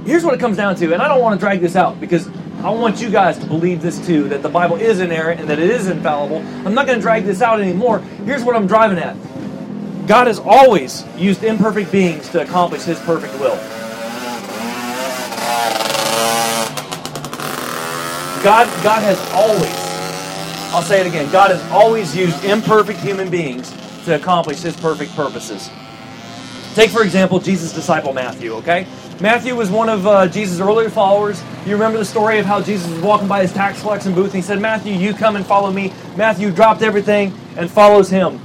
here's 0.06 0.24
what 0.24 0.34
it 0.34 0.40
comes 0.40 0.58
down 0.58 0.76
to, 0.78 0.94
and 0.94 1.02
I 1.02 1.08
don't 1.08 1.22
want 1.22 1.40
to 1.40 1.40
drag 1.40 1.60
this 1.60 1.76
out 1.76 2.00
because 2.00 2.28
I 2.64 2.70
want 2.70 3.02
you 3.02 3.10
guys 3.10 3.38
to 3.40 3.46
believe 3.46 3.82
this 3.82 4.06
too, 4.06 4.30
that 4.30 4.42
the 4.42 4.50
Bible 4.50 4.78
is 4.78 5.02
inerrant 5.02 5.42
and 5.42 5.50
that 5.50 5.60
it 5.60 5.70
is 5.70 5.88
infallible. 5.88 6.38
I'm 6.66 6.74
not 6.74 6.86
going 6.86 6.98
to 6.98 7.02
drag 7.02 7.26
this 7.26 7.42
out 7.42 7.60
anymore. 7.60 8.00
Here's 8.00 8.44
what 8.44 8.56
I'm 8.56 8.68
driving 8.68 9.00
at. 9.00 9.18
God 10.08 10.28
has 10.28 10.40
always 10.40 11.06
used 11.18 11.44
imperfect 11.44 11.92
beings 11.92 12.30
to 12.30 12.42
accomplish 12.42 12.84
His 12.84 13.00
perfect 13.02 13.38
will. 13.40 13.83
God, 18.44 18.68
God 18.84 19.02
has 19.04 19.18
always, 19.32 20.74
I'll 20.74 20.82
say 20.82 21.00
it 21.00 21.08
again, 21.08 21.32
God 21.32 21.52
has 21.52 21.62
always 21.72 22.14
used 22.14 22.44
imperfect 22.44 23.00
human 23.00 23.30
beings 23.30 23.74
to 24.04 24.16
accomplish 24.16 24.60
his 24.60 24.76
perfect 24.76 25.16
purposes. 25.16 25.70
Take, 26.76 26.90
for 26.90 27.04
example, 27.04 27.40
Jesus' 27.40 27.72
disciple 27.72 28.12
Matthew, 28.12 28.54
okay? 28.56 28.86
Matthew 29.22 29.56
was 29.56 29.70
one 29.70 29.88
of 29.88 30.06
uh, 30.06 30.28
Jesus' 30.28 30.60
earlier 30.60 30.90
followers. 30.90 31.42
You 31.66 31.72
remember 31.72 31.98
the 32.00 32.04
story 32.04 32.38
of 32.38 32.46
how 32.46 32.62
Jesus 32.62 32.90
was 32.92 33.00
walking 33.00 33.30
by 33.30 33.44
his 33.44 33.54
tax 33.54 33.82
collection 33.82 34.14
booth 34.14 34.34
and 34.34 34.36
he 34.36 34.42
said, 34.42 34.60
Matthew, 34.60 34.94
you 34.94 35.14
come 35.14 35.38
and 35.38 35.46
follow 35.46 35.72
me. 35.72 35.94
Matthew 36.18 36.52
dropped 36.52 36.82
everything 36.82 37.34
and 37.56 37.72
follows 37.72 38.10
him 38.10 38.42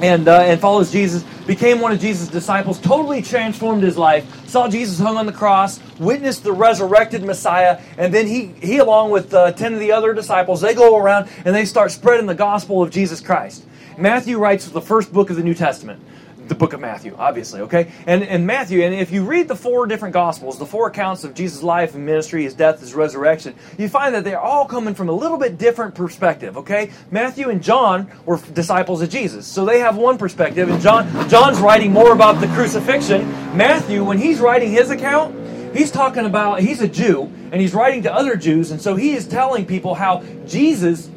and, 0.00 0.26
uh, 0.28 0.40
and 0.40 0.58
follows 0.58 0.90
Jesus. 0.90 1.24
became 1.46 1.80
one 1.80 1.92
of 1.92 2.00
Jesus' 2.00 2.28
disciples, 2.28 2.78
totally 2.78 3.20
transformed 3.20 3.82
his 3.82 3.98
life, 3.98 4.24
saw 4.48 4.68
Jesus 4.68 4.98
hung 4.98 5.16
on 5.16 5.26
the 5.26 5.32
cross, 5.32 5.78
witnessed 5.98 6.42
the 6.42 6.52
resurrected 6.52 7.22
Messiah, 7.22 7.80
and 7.96 8.12
then 8.12 8.26
he, 8.26 8.46
he 8.60 8.78
along 8.78 9.10
with 9.10 9.32
uh, 9.34 9.52
10 9.52 9.74
of 9.74 9.80
the 9.80 9.92
other 9.92 10.14
disciples, 10.14 10.60
they 10.60 10.74
go 10.74 10.96
around 10.96 11.28
and 11.44 11.54
they 11.54 11.64
start 11.64 11.92
spreading 11.92 12.26
the 12.26 12.34
gospel 12.34 12.82
of 12.82 12.90
Jesus 12.90 13.20
Christ. 13.20 13.64
Matthew 13.98 14.38
writes 14.38 14.68
the 14.68 14.80
first 14.80 15.12
book 15.12 15.30
of 15.30 15.36
the 15.36 15.42
New 15.42 15.54
Testament 15.54 16.02
the 16.48 16.54
book 16.54 16.72
of 16.72 16.80
Matthew, 16.80 17.14
obviously, 17.18 17.60
okay? 17.62 17.90
And, 18.06 18.22
and 18.22 18.46
Matthew, 18.46 18.82
and 18.82 18.94
if 18.94 19.10
you 19.10 19.24
read 19.24 19.48
the 19.48 19.56
four 19.56 19.86
different 19.86 20.12
Gospels, 20.12 20.58
the 20.58 20.66
four 20.66 20.88
accounts 20.88 21.24
of 21.24 21.34
Jesus' 21.34 21.62
life 21.62 21.94
and 21.94 22.04
ministry, 22.04 22.44
his 22.44 22.54
death, 22.54 22.80
his 22.80 22.94
resurrection, 22.94 23.54
you 23.76 23.88
find 23.88 24.14
that 24.14 24.24
they're 24.24 24.40
all 24.40 24.66
coming 24.66 24.94
from 24.94 25.08
a 25.08 25.12
little 25.12 25.38
bit 25.38 25.58
different 25.58 25.94
perspective, 25.94 26.56
okay? 26.56 26.90
Matthew 27.10 27.50
and 27.50 27.62
John 27.62 28.10
were 28.24 28.38
disciples 28.52 29.02
of 29.02 29.10
Jesus, 29.10 29.46
so 29.46 29.64
they 29.64 29.80
have 29.80 29.96
one 29.96 30.18
perspective, 30.18 30.68
and 30.68 30.80
John 30.80 31.28
John's 31.28 31.58
writing 31.58 31.92
more 31.92 32.12
about 32.12 32.40
the 32.40 32.46
crucifixion. 32.48 33.28
Matthew, 33.56 34.04
when 34.04 34.18
he's 34.18 34.40
writing 34.40 34.70
his 34.70 34.90
account, 34.90 35.34
he's 35.76 35.90
talking 35.90 36.24
about, 36.24 36.60
he's 36.60 36.80
a 36.80 36.88
Jew, 36.88 37.24
and 37.52 37.60
he's 37.60 37.74
writing 37.74 38.02
to 38.04 38.12
other 38.12 38.36
Jews, 38.36 38.70
and 38.70 38.80
so 38.80 38.96
he 38.96 39.12
is 39.14 39.26
telling 39.26 39.66
people 39.66 39.94
how 39.94 40.22
Jesus 40.46 41.10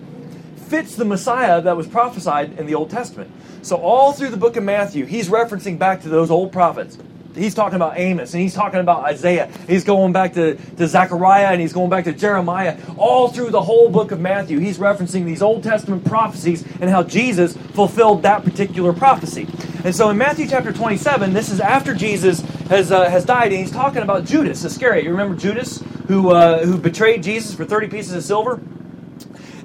fits 0.71 0.95
the 0.95 1.03
Messiah 1.03 1.62
that 1.62 1.75
was 1.75 1.86
prophesied 1.86 2.57
in 2.57 2.65
the 2.65 2.75
Old 2.75 2.89
Testament. 2.89 3.29
So 3.62 3.75
all 3.75 4.13
through 4.13 4.29
the 4.29 4.38
book 4.38 4.55
of 4.55 4.63
Matthew, 4.63 5.03
he's 5.03 5.27
referencing 5.27 5.77
back 5.77 6.03
to 6.03 6.10
those 6.10 6.31
old 6.31 6.53
prophets. 6.53 6.97
He's 7.36 7.53
talking 7.53 7.75
about 7.75 7.99
Amos 7.99 8.34
and 8.34 8.41
he's 8.41 8.53
talking 8.53 8.79
about 8.79 9.03
Isaiah. 9.03 9.51
He's 9.67 9.84
going 9.84 10.13
back 10.13 10.31
to, 10.36 10.55
to 10.55 10.88
Zechariah 10.88 11.47
and 11.47 11.60
he's 11.60 11.73
going 11.73 11.89
back 11.89 12.05
to 12.05 12.13
Jeremiah. 12.13 12.77
All 12.97 13.27
through 13.27 13.49
the 13.49 13.62
whole 13.62 13.89
book 13.89 14.12
of 14.12 14.21
Matthew, 14.21 14.60
he's 14.60 14.77
referencing 14.77 15.25
these 15.25 15.41
Old 15.41 15.62
Testament 15.62 16.05
prophecies 16.05 16.63
and 16.79 16.89
how 16.89 17.03
Jesus 17.03 17.53
fulfilled 17.73 18.23
that 18.23 18.45
particular 18.45 18.93
prophecy. 18.93 19.49
And 19.84 19.93
so 19.93 20.10
in 20.10 20.17
Matthew 20.17 20.47
chapter 20.47 20.71
27, 20.71 21.34
this 21.34 21.49
is 21.51 21.60
after 21.60 21.93
Jesus 21.93 22.39
has, 22.69 22.93
uh, 22.93 23.10
has 23.10 23.25
died 23.25 23.51
and 23.51 23.60
he's 23.60 23.71
talking 23.71 24.03
about 24.03 24.23
Judas 24.23 24.63
Iscariot. 24.63 25.03
You 25.03 25.12
remember 25.12 25.36
Judas 25.36 25.84
who, 26.07 26.31
uh, 26.31 26.65
who 26.65 26.77
betrayed 26.77 27.23
Jesus 27.23 27.53
for 27.53 27.65
30 27.65 27.89
pieces 27.89 28.13
of 28.13 28.23
silver? 28.23 28.62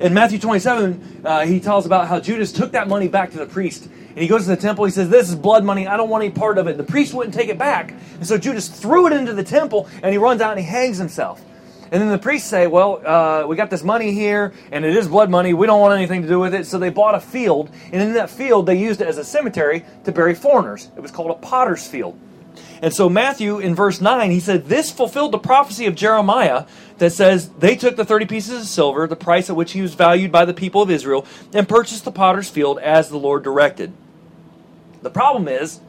In 0.00 0.12
Matthew 0.12 0.38
27, 0.38 1.22
uh, 1.24 1.46
he 1.46 1.61
tells 1.61 1.87
about 1.87 2.09
how 2.09 2.20
Judas 2.20 2.52
took 2.52 2.72
that 2.72 2.88
money 2.88 3.09
back 3.09 3.30
to 3.32 3.38
the 3.38 3.46
priest. 3.46 3.85
And 3.85 4.18
he 4.18 4.28
goes 4.28 4.44
to 4.44 4.50
the 4.50 4.56
temple. 4.56 4.85
He 4.85 4.90
says, 4.90 5.09
This 5.09 5.28
is 5.28 5.35
blood 5.35 5.64
money. 5.64 5.87
I 5.87 5.96
don't 5.96 6.09
want 6.09 6.24
any 6.24 6.32
part 6.32 6.59
of 6.59 6.66
it. 6.66 6.76
The 6.76 6.85
priest 6.85 7.14
wouldn't 7.14 7.35
take 7.35 7.48
it 7.48 7.59
back. 7.59 7.92
And 8.14 8.26
so 8.26 8.38
Judas 8.38 8.68
threw 8.68 9.06
it 9.06 9.12
into 9.12 9.32
the 9.32 9.44
temple 9.44 9.88
and 10.02 10.12
he 10.12 10.18
runs 10.18 10.40
out 10.40 10.52
and 10.52 10.61
he 10.61 10.66
hangs 10.66 10.98
himself. 10.98 11.42
And 11.92 12.02
then 12.02 12.11
the 12.11 12.18
priests 12.18 12.48
say, 12.48 12.66
Well, 12.66 13.06
uh, 13.06 13.46
we 13.46 13.56
got 13.56 13.70
this 13.70 13.82
money 13.82 14.12
here 14.12 14.52
and 14.72 14.85
it 14.85 14.96
is 14.96 15.09
blood 15.09 15.30
money. 15.30 15.54
We 15.54 15.66
don't 15.66 15.80
want 15.80 15.94
anything 15.98 16.22
to 16.22 16.28
do 16.28 16.38
with 16.38 16.54
it. 16.54 16.66
So 16.66 16.78
they 16.78 16.90
bought 16.90 17.14
a 17.14 17.20
field. 17.20 17.70
And 17.92 18.02
in 18.02 18.14
that 18.14 18.30
field, 18.30 18.66
they 18.66 18.78
used 18.78 19.00
it 19.00 19.06
as 19.06 19.18
a 19.18 19.24
cemetery 19.24 19.85
to 20.04 20.12
bury 20.12 20.35
foreigners. 20.35 20.90
It 20.96 21.00
was 21.00 21.11
called 21.11 21.30
a 21.30 21.35
potter's 21.35 21.87
field. 21.87 22.18
And 22.82 22.92
so 22.92 23.08
Matthew 23.08 23.58
in 23.58 23.74
verse 23.74 24.00
9, 24.00 24.30
he 24.30 24.40
said, 24.40 24.66
This 24.66 24.90
fulfilled 24.90 25.32
the 25.32 25.38
prophecy 25.38 25.86
of 25.86 25.94
Jeremiah 25.94 26.66
that 26.98 27.10
says, 27.10 27.48
They 27.50 27.76
took 27.76 27.96
the 27.96 28.04
30 28.04 28.26
pieces 28.26 28.60
of 28.60 28.66
silver, 28.66 29.06
the 29.06 29.16
price 29.16 29.50
at 29.50 29.56
which 29.56 29.72
he 29.72 29.82
was 29.82 29.94
valued 29.94 30.32
by 30.32 30.44
the 30.44 30.54
people 30.54 30.82
of 30.82 30.90
Israel, 30.90 31.26
and 31.52 31.68
purchased 31.68 32.04
the 32.04 32.12
potter's 32.12 32.50
field 32.50 32.78
as 32.78 33.08
the 33.08 33.18
Lord 33.18 33.42
directed. 33.42 33.92
The 35.02 35.10
problem 35.10 35.48
is, 35.48 35.80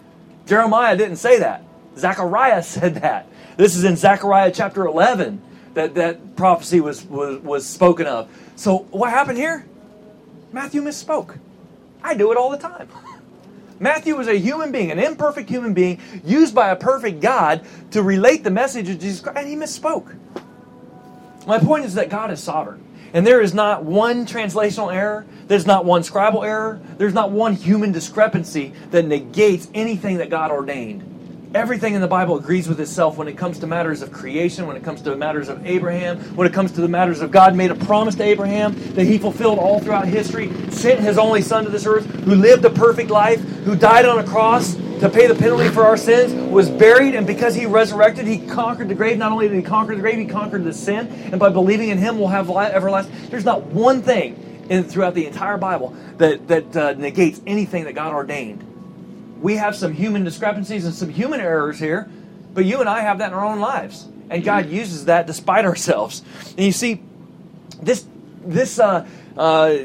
Jeremiah 0.46 0.96
didn't 0.96 1.18
say 1.18 1.40
that. 1.40 1.64
Zechariah 1.98 2.64
said 2.64 2.96
that. 2.96 3.28
This 3.58 3.76
is 3.76 3.84
in 3.84 3.96
Zechariah 3.96 4.52
chapter 4.52 4.86
11 4.86 5.42
that 5.74 5.96
that 5.96 6.36
prophecy 6.36 6.82
was, 6.82 7.04
was, 7.06 7.40
was 7.40 7.66
spoken 7.66 8.08
of. 8.08 8.30
So 8.56 8.80
what 8.92 9.10
happened 9.10 9.38
here? 9.38 9.66
Matthew 10.52 10.82
misspoke. 10.82 11.38
I 12.04 12.14
do 12.16 12.32
it 12.32 12.38
all 12.38 12.50
the 12.50 12.58
time. 12.58 12.88
Matthew 13.80 14.16
was 14.16 14.28
a 14.28 14.38
human 14.38 14.72
being, 14.72 14.92
an 14.92 15.00
imperfect 15.00 15.50
human 15.50 15.74
being, 15.74 16.00
used 16.24 16.56
by 16.56 16.70
a 16.70 16.76
perfect 16.76 17.20
God 17.20 17.66
to 17.92 18.02
relate 18.02 18.44
the 18.44 18.52
message 18.52 18.90
of 18.90 19.00
Jesus 19.00 19.22
Christ, 19.22 19.38
and 19.38 19.48
he 19.48 19.56
misspoke. 19.56 20.16
My 21.46 21.60
point 21.60 21.86
is 21.86 21.94
that 21.94 22.10
God 22.10 22.32
is 22.32 22.42
sovereign. 22.42 22.84
And 23.14 23.26
there 23.26 23.42
is 23.42 23.54
not 23.54 23.86
one 23.86 24.26
translational 24.26 24.94
error, 24.94 25.26
there's 25.48 25.66
not 25.66 25.86
one 25.86 26.02
scribal 26.02 26.46
error, 26.46 26.82
there's 26.98 27.14
not 27.14 27.32
one 27.32 27.54
human 27.54 27.92
discrepancy 27.92 28.74
that 28.92 29.06
negates 29.06 29.70
anything 29.74 30.18
that 30.18 30.30
God 30.30 30.52
ordained. 30.52 31.17
Everything 31.58 31.96
in 31.96 32.02
the 32.02 32.08
Bible 32.08 32.38
agrees 32.38 32.70
with 32.70 32.80
itself 32.80 33.18
when 33.18 33.28
it 33.28 33.36
comes 33.36 33.58
to 33.58 33.66
matters 33.66 34.04
of 34.04 34.12
creation, 34.12 34.68
when 34.68 34.78
it 34.78 34.84
comes 34.84 35.02
to 35.02 35.16
matters 35.16 35.50
of 35.50 35.66
Abraham, 35.66 36.20
when 36.36 36.46
it 36.46 36.54
comes 36.54 36.72
to 36.74 36.82
the 36.82 36.88
matters 36.88 37.20
of 37.20 37.32
God 37.32 37.56
made 37.56 37.72
a 37.72 37.76
promise 37.76 38.14
to 38.14 38.24
Abraham 38.24 38.76
that 38.94 39.06
he 39.06 39.18
fulfilled 39.18 39.58
all 39.58 39.80
throughout 39.80 40.08
history, 40.08 40.52
sent 40.70 41.00
his 41.00 41.18
only 41.18 41.42
son 41.42 41.64
to 41.64 41.72
this 41.72 41.88
earth, 41.88 42.06
who 42.26 42.36
lived 42.36 42.64
a 42.64 42.70
perfect 42.70 43.10
life, 43.10 43.42
who 43.64 43.76
died 43.76 44.06
on 44.06 44.20
a 44.20 44.24
cross 44.24 44.76
to 44.76 45.10
pay 45.10 45.26
the 45.26 45.34
penalty 45.34 45.68
for 45.70 45.84
our 45.84 45.98
sins, 45.98 46.32
was 46.52 46.70
buried, 46.70 47.16
and 47.16 47.26
because 47.26 47.56
he 47.56 47.66
resurrected, 47.66 48.28
he 48.28 48.38
conquered 48.38 48.88
the 48.88 48.96
grave. 48.96 49.18
Not 49.18 49.32
only 49.32 49.48
did 49.48 49.58
he 49.58 49.64
conquer 49.64 49.96
the 49.96 50.02
grave, 50.02 50.20
he 50.20 50.28
conquered 50.28 50.64
the 50.64 50.74
sin, 50.74 51.08
and 51.32 51.40
by 51.40 51.50
believing 51.50 51.90
in 51.90 51.98
him, 51.98 52.20
we'll 52.20 52.28
have 52.28 52.50
life 52.50 52.72
everlasting. 52.72 53.16
There's 53.32 53.46
not 53.46 53.64
one 53.64 54.04
thing 54.04 54.68
in, 54.70 54.84
throughout 54.84 55.16
the 55.16 55.26
entire 55.26 55.58
Bible 55.58 55.98
that, 56.18 56.48
that 56.50 56.78
uh, 56.78 56.94
negates 56.94 57.42
anything 57.48 57.86
that 57.86 57.94
God 57.94 58.14
ordained 58.14 58.77
we 59.42 59.56
have 59.56 59.76
some 59.76 59.94
human 59.94 60.24
discrepancies 60.24 60.86
and 60.86 60.94
some 60.94 61.10
human 61.10 61.40
errors 61.40 61.80
here, 61.80 62.10
but 62.54 62.66
you 62.66 62.80
and 62.80 62.90
I 62.90 63.02
have 63.02 63.20
that 63.20 63.32
in 63.32 63.34
our 63.34 63.46
own 63.46 63.60
lives. 63.60 64.08
And 64.30 64.44
God 64.44 64.70
uses 64.70 65.06
that 65.06 65.28
despite 65.28 65.66
ourselves. 65.66 66.22
And 66.52 66.66
you 66.66 66.72
see, 66.72 67.02
this, 67.82 68.06
this, 68.44 68.80
uh, 68.80 69.08
uh, 69.38 69.78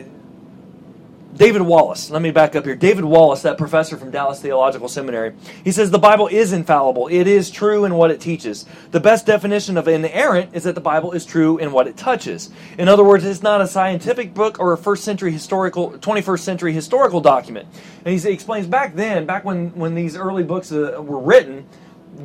David 1.34 1.62
Wallace, 1.62 2.10
let 2.10 2.20
me 2.20 2.30
back 2.30 2.54
up 2.54 2.66
here. 2.66 2.76
David 2.76 3.04
Wallace, 3.06 3.40
that 3.42 3.56
professor 3.56 3.96
from 3.96 4.10
Dallas 4.10 4.40
Theological 4.42 4.86
Seminary, 4.86 5.32
he 5.64 5.72
says 5.72 5.90
the 5.90 5.98
Bible 5.98 6.28
is 6.28 6.52
infallible. 6.52 7.08
It 7.08 7.26
is 7.26 7.50
true 7.50 7.86
in 7.86 7.94
what 7.94 8.10
it 8.10 8.20
teaches. 8.20 8.66
The 8.90 9.00
best 9.00 9.24
definition 9.24 9.78
of 9.78 9.88
inerrant 9.88 10.50
is 10.54 10.64
that 10.64 10.74
the 10.74 10.82
Bible 10.82 11.12
is 11.12 11.24
true 11.24 11.56
in 11.56 11.72
what 11.72 11.88
it 11.88 11.96
touches. 11.96 12.50
In 12.76 12.86
other 12.86 13.02
words, 13.02 13.24
it's 13.24 13.42
not 13.42 13.62
a 13.62 13.66
scientific 13.66 14.34
book 14.34 14.60
or 14.60 14.74
a 14.74 14.78
first 14.78 15.04
century 15.04 15.32
historical, 15.32 15.92
21st 15.92 16.40
century 16.40 16.72
historical 16.74 17.22
document. 17.22 17.66
And 18.04 18.18
he 18.18 18.28
explains 18.28 18.66
back 18.66 18.94
then, 18.94 19.24
back 19.24 19.42
when, 19.42 19.70
when 19.70 19.94
these 19.94 20.16
early 20.16 20.44
books 20.44 20.70
uh, 20.70 21.00
were 21.02 21.18
written, 21.20 21.66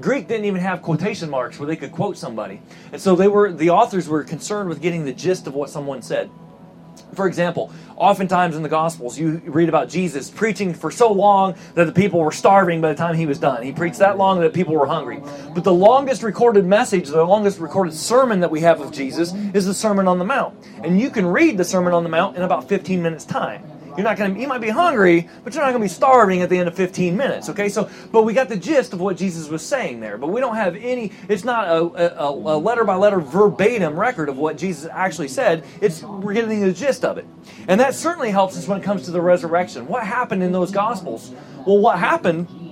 Greek 0.02 0.28
didn't 0.28 0.46
even 0.46 0.60
have 0.60 0.82
quotation 0.82 1.30
marks 1.30 1.60
where 1.60 1.68
they 1.68 1.78
could 1.78 1.94
quote 1.94 2.18
somebody. 2.18 2.62
And 2.92 3.02
so 3.02 3.16
they 3.16 3.30
were 3.30 3.54
the 3.54 3.70
authors 3.70 4.10
were 4.10 4.26
concerned 4.26 4.68
with 4.68 4.82
getting 4.82 5.06
the 5.06 5.14
gist 5.14 5.48
of 5.48 5.54
what 5.54 5.70
someone 5.70 6.02
said. 6.02 6.30
For 7.18 7.26
example, 7.26 7.72
oftentimes 7.96 8.56
in 8.56 8.62
the 8.62 8.70
Gospels, 8.70 9.18
you 9.18 9.42
read 9.46 9.70
about 9.70 9.90
Jesus 9.90 10.30
preaching 10.30 10.72
for 10.72 10.92
so 10.92 11.12
long 11.12 11.56
that 11.74 11.86
the 11.86 11.92
people 11.92 12.20
were 12.20 12.32
starving 12.32 12.80
by 12.80 12.90
the 12.90 12.96
time 12.96 13.16
he 13.16 13.26
was 13.26 13.40
done. 13.40 13.64
He 13.64 13.72
preached 13.72 13.98
that 13.98 14.20
long 14.20 14.40
that 14.42 14.54
people 14.54 14.76
were 14.76 14.86
hungry. 14.86 15.24
But 15.56 15.64
the 15.64 15.74
longest 15.74 16.22
recorded 16.22 16.64
message, 16.64 17.08
the 17.08 17.24
longest 17.24 17.58
recorded 17.58 17.96
sermon 17.96 18.40
that 18.42 18.52
we 18.52 18.62
have 18.62 18.82
of 18.82 18.92
Jesus 18.92 19.34
is 19.56 19.66
the 19.66 19.74
Sermon 19.74 20.08
on 20.08 20.20
the 20.20 20.26
Mount. 20.26 20.54
And 20.84 21.02
you 21.02 21.10
can 21.10 21.26
read 21.26 21.58
the 21.58 21.66
Sermon 21.66 21.92
on 21.92 22.04
the 22.04 22.10
Mount 22.10 22.38
in 22.38 22.44
about 22.44 22.70
15 22.70 23.02
minutes' 23.02 23.26
time. 23.26 23.64
You're 23.98 24.04
not 24.04 24.16
going 24.16 24.36
to, 24.36 24.40
you 24.40 24.48
might 24.48 24.62
be 24.62 24.70
hungry, 24.70 25.28
but 25.44 25.56
you're 25.56 25.64
not 25.64 25.72
going 25.72 25.82
to 25.82 25.86
be 25.86 25.94
starving 25.94 26.44
at 26.44 26.50
the 26.50 26.58
end 26.58 26.68
of 26.68 26.76
15 26.76 27.18
minutes, 27.18 27.50
okay? 27.50 27.68
So, 27.68 27.90
but 28.12 28.24
we 28.24 28.34
got 28.34 28.48
the 28.48 28.56
gist 28.56 28.94
of 28.94 29.02
what 29.02 29.18
Jesus 29.18 29.50
was 29.50 29.66
saying 29.66 30.00
there, 30.00 30.20
but 30.20 30.28
we 30.28 30.40
don't 30.40 30.56
have 30.56 30.76
any, 30.76 31.12
it's 31.28 31.44
not 31.44 31.68
a, 31.68 32.24
a, 32.24 32.30
a 32.30 32.58
letter 32.58 32.84
by 32.84 32.96
letter 32.96 33.20
verbatim 33.20 34.00
record 34.00 34.30
of 34.30 34.38
what 34.38 34.56
Jesus 34.56 34.88
actually 34.92 35.30
said. 35.30 35.66
It's, 35.82 36.04
we're 36.04 36.34
getting 36.34 36.62
the 36.62 36.72
gist 36.72 37.04
of 37.04 37.18
it. 37.18 37.26
And 37.68 37.82
that 37.82 37.96
certainly 37.96 38.30
helps 38.30 38.56
us 38.56 38.68
when 38.68 38.80
it 38.80 38.84
comes 38.84 39.04
to 39.06 39.12
the 39.12 39.22
resurrection. 39.22 39.88
What 39.88 40.06
happened 40.06 40.44
in 40.44 40.52
those 40.52 40.72
Gospels? 40.72 41.32
Well, 41.66 41.80
what 41.80 41.98
happened 41.98 42.67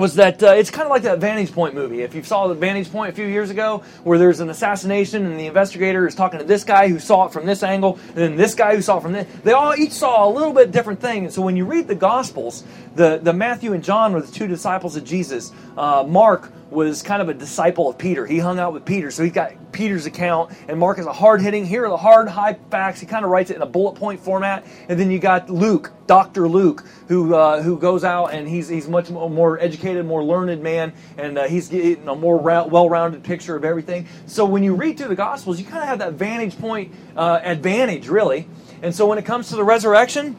was 0.00 0.14
that 0.14 0.42
uh, 0.42 0.52
it's 0.52 0.70
kind 0.70 0.86
of 0.86 0.90
like 0.90 1.02
that 1.02 1.18
Vantage 1.18 1.52
Point 1.52 1.74
movie. 1.74 2.00
If 2.00 2.14
you 2.14 2.22
saw 2.22 2.48
the 2.48 2.54
Vantage 2.54 2.90
Point 2.90 3.12
a 3.12 3.14
few 3.14 3.26
years 3.26 3.50
ago, 3.50 3.84
where 4.02 4.18
there's 4.18 4.40
an 4.40 4.48
assassination 4.48 5.26
and 5.26 5.38
the 5.38 5.46
investigator 5.46 6.06
is 6.06 6.14
talking 6.14 6.38
to 6.38 6.44
this 6.44 6.64
guy 6.64 6.88
who 6.88 6.98
saw 6.98 7.26
it 7.26 7.32
from 7.34 7.44
this 7.44 7.62
angle, 7.62 7.98
and 8.08 8.16
then 8.16 8.36
this 8.36 8.54
guy 8.54 8.74
who 8.74 8.80
saw 8.80 8.96
it 8.96 9.02
from 9.02 9.12
this, 9.12 9.28
they 9.44 9.52
all 9.52 9.76
each 9.76 9.92
saw 9.92 10.26
a 10.26 10.30
little 10.30 10.54
bit 10.54 10.72
different 10.72 11.00
thing. 11.00 11.24
And 11.24 11.32
so 11.32 11.42
when 11.42 11.54
you 11.54 11.66
read 11.66 11.86
the 11.86 11.94
Gospels, 11.94 12.64
the, 12.94 13.18
the 13.22 13.34
Matthew 13.34 13.74
and 13.74 13.84
John 13.84 14.14
were 14.14 14.22
the 14.22 14.32
two 14.32 14.46
disciples 14.46 14.96
of 14.96 15.04
Jesus. 15.04 15.52
Uh, 15.76 16.02
Mark 16.08 16.50
was 16.70 17.02
kind 17.02 17.20
of 17.20 17.28
a 17.28 17.34
disciple 17.34 17.88
of 17.88 17.98
Peter. 17.98 18.26
He 18.26 18.38
hung 18.38 18.58
out 18.58 18.72
with 18.72 18.84
Peter, 18.84 19.10
so 19.10 19.22
he 19.22 19.30
got 19.30 19.72
Peter's 19.72 20.06
account. 20.06 20.52
And 20.68 20.78
Mark 20.78 20.98
is 20.98 21.06
a 21.06 21.12
hard 21.12 21.40
hitting. 21.40 21.66
Here 21.66 21.84
are 21.84 21.88
the 21.88 21.96
hard, 21.96 22.28
high 22.28 22.54
facts. 22.70 23.00
He 23.00 23.06
kind 23.06 23.24
of 23.24 23.30
writes 23.30 23.50
it 23.50 23.56
in 23.56 23.62
a 23.62 23.66
bullet 23.66 23.96
point 23.96 24.20
format. 24.20 24.64
And 24.88 24.98
then 24.98 25.10
you 25.10 25.18
got 25.18 25.50
Luke, 25.50 25.92
Doctor 26.06 26.48
Luke, 26.48 26.84
who 27.08 27.34
uh, 27.34 27.62
who 27.62 27.78
goes 27.78 28.04
out 28.04 28.32
and 28.32 28.48
he's 28.48 28.68
he's 28.68 28.88
much 28.88 29.10
more 29.10 29.58
educated, 29.60 30.04
more 30.06 30.22
learned 30.24 30.62
man, 30.62 30.92
and 31.16 31.38
uh, 31.38 31.44
he's 31.44 31.68
getting 31.68 32.08
a 32.08 32.14
more 32.14 32.38
well-rounded 32.38 33.22
picture 33.22 33.56
of 33.56 33.64
everything. 33.64 34.06
So 34.26 34.44
when 34.44 34.62
you 34.62 34.74
read 34.74 34.98
through 34.98 35.08
the 35.08 35.16
Gospels, 35.16 35.58
you 35.58 35.66
kind 35.66 35.82
of 35.82 35.88
have 35.88 35.98
that 36.00 36.14
vantage 36.14 36.58
point 36.58 36.92
uh, 37.16 37.40
advantage, 37.42 38.08
really. 38.08 38.48
And 38.82 38.94
so 38.94 39.06
when 39.06 39.18
it 39.18 39.24
comes 39.24 39.48
to 39.50 39.56
the 39.56 39.64
resurrection, 39.64 40.36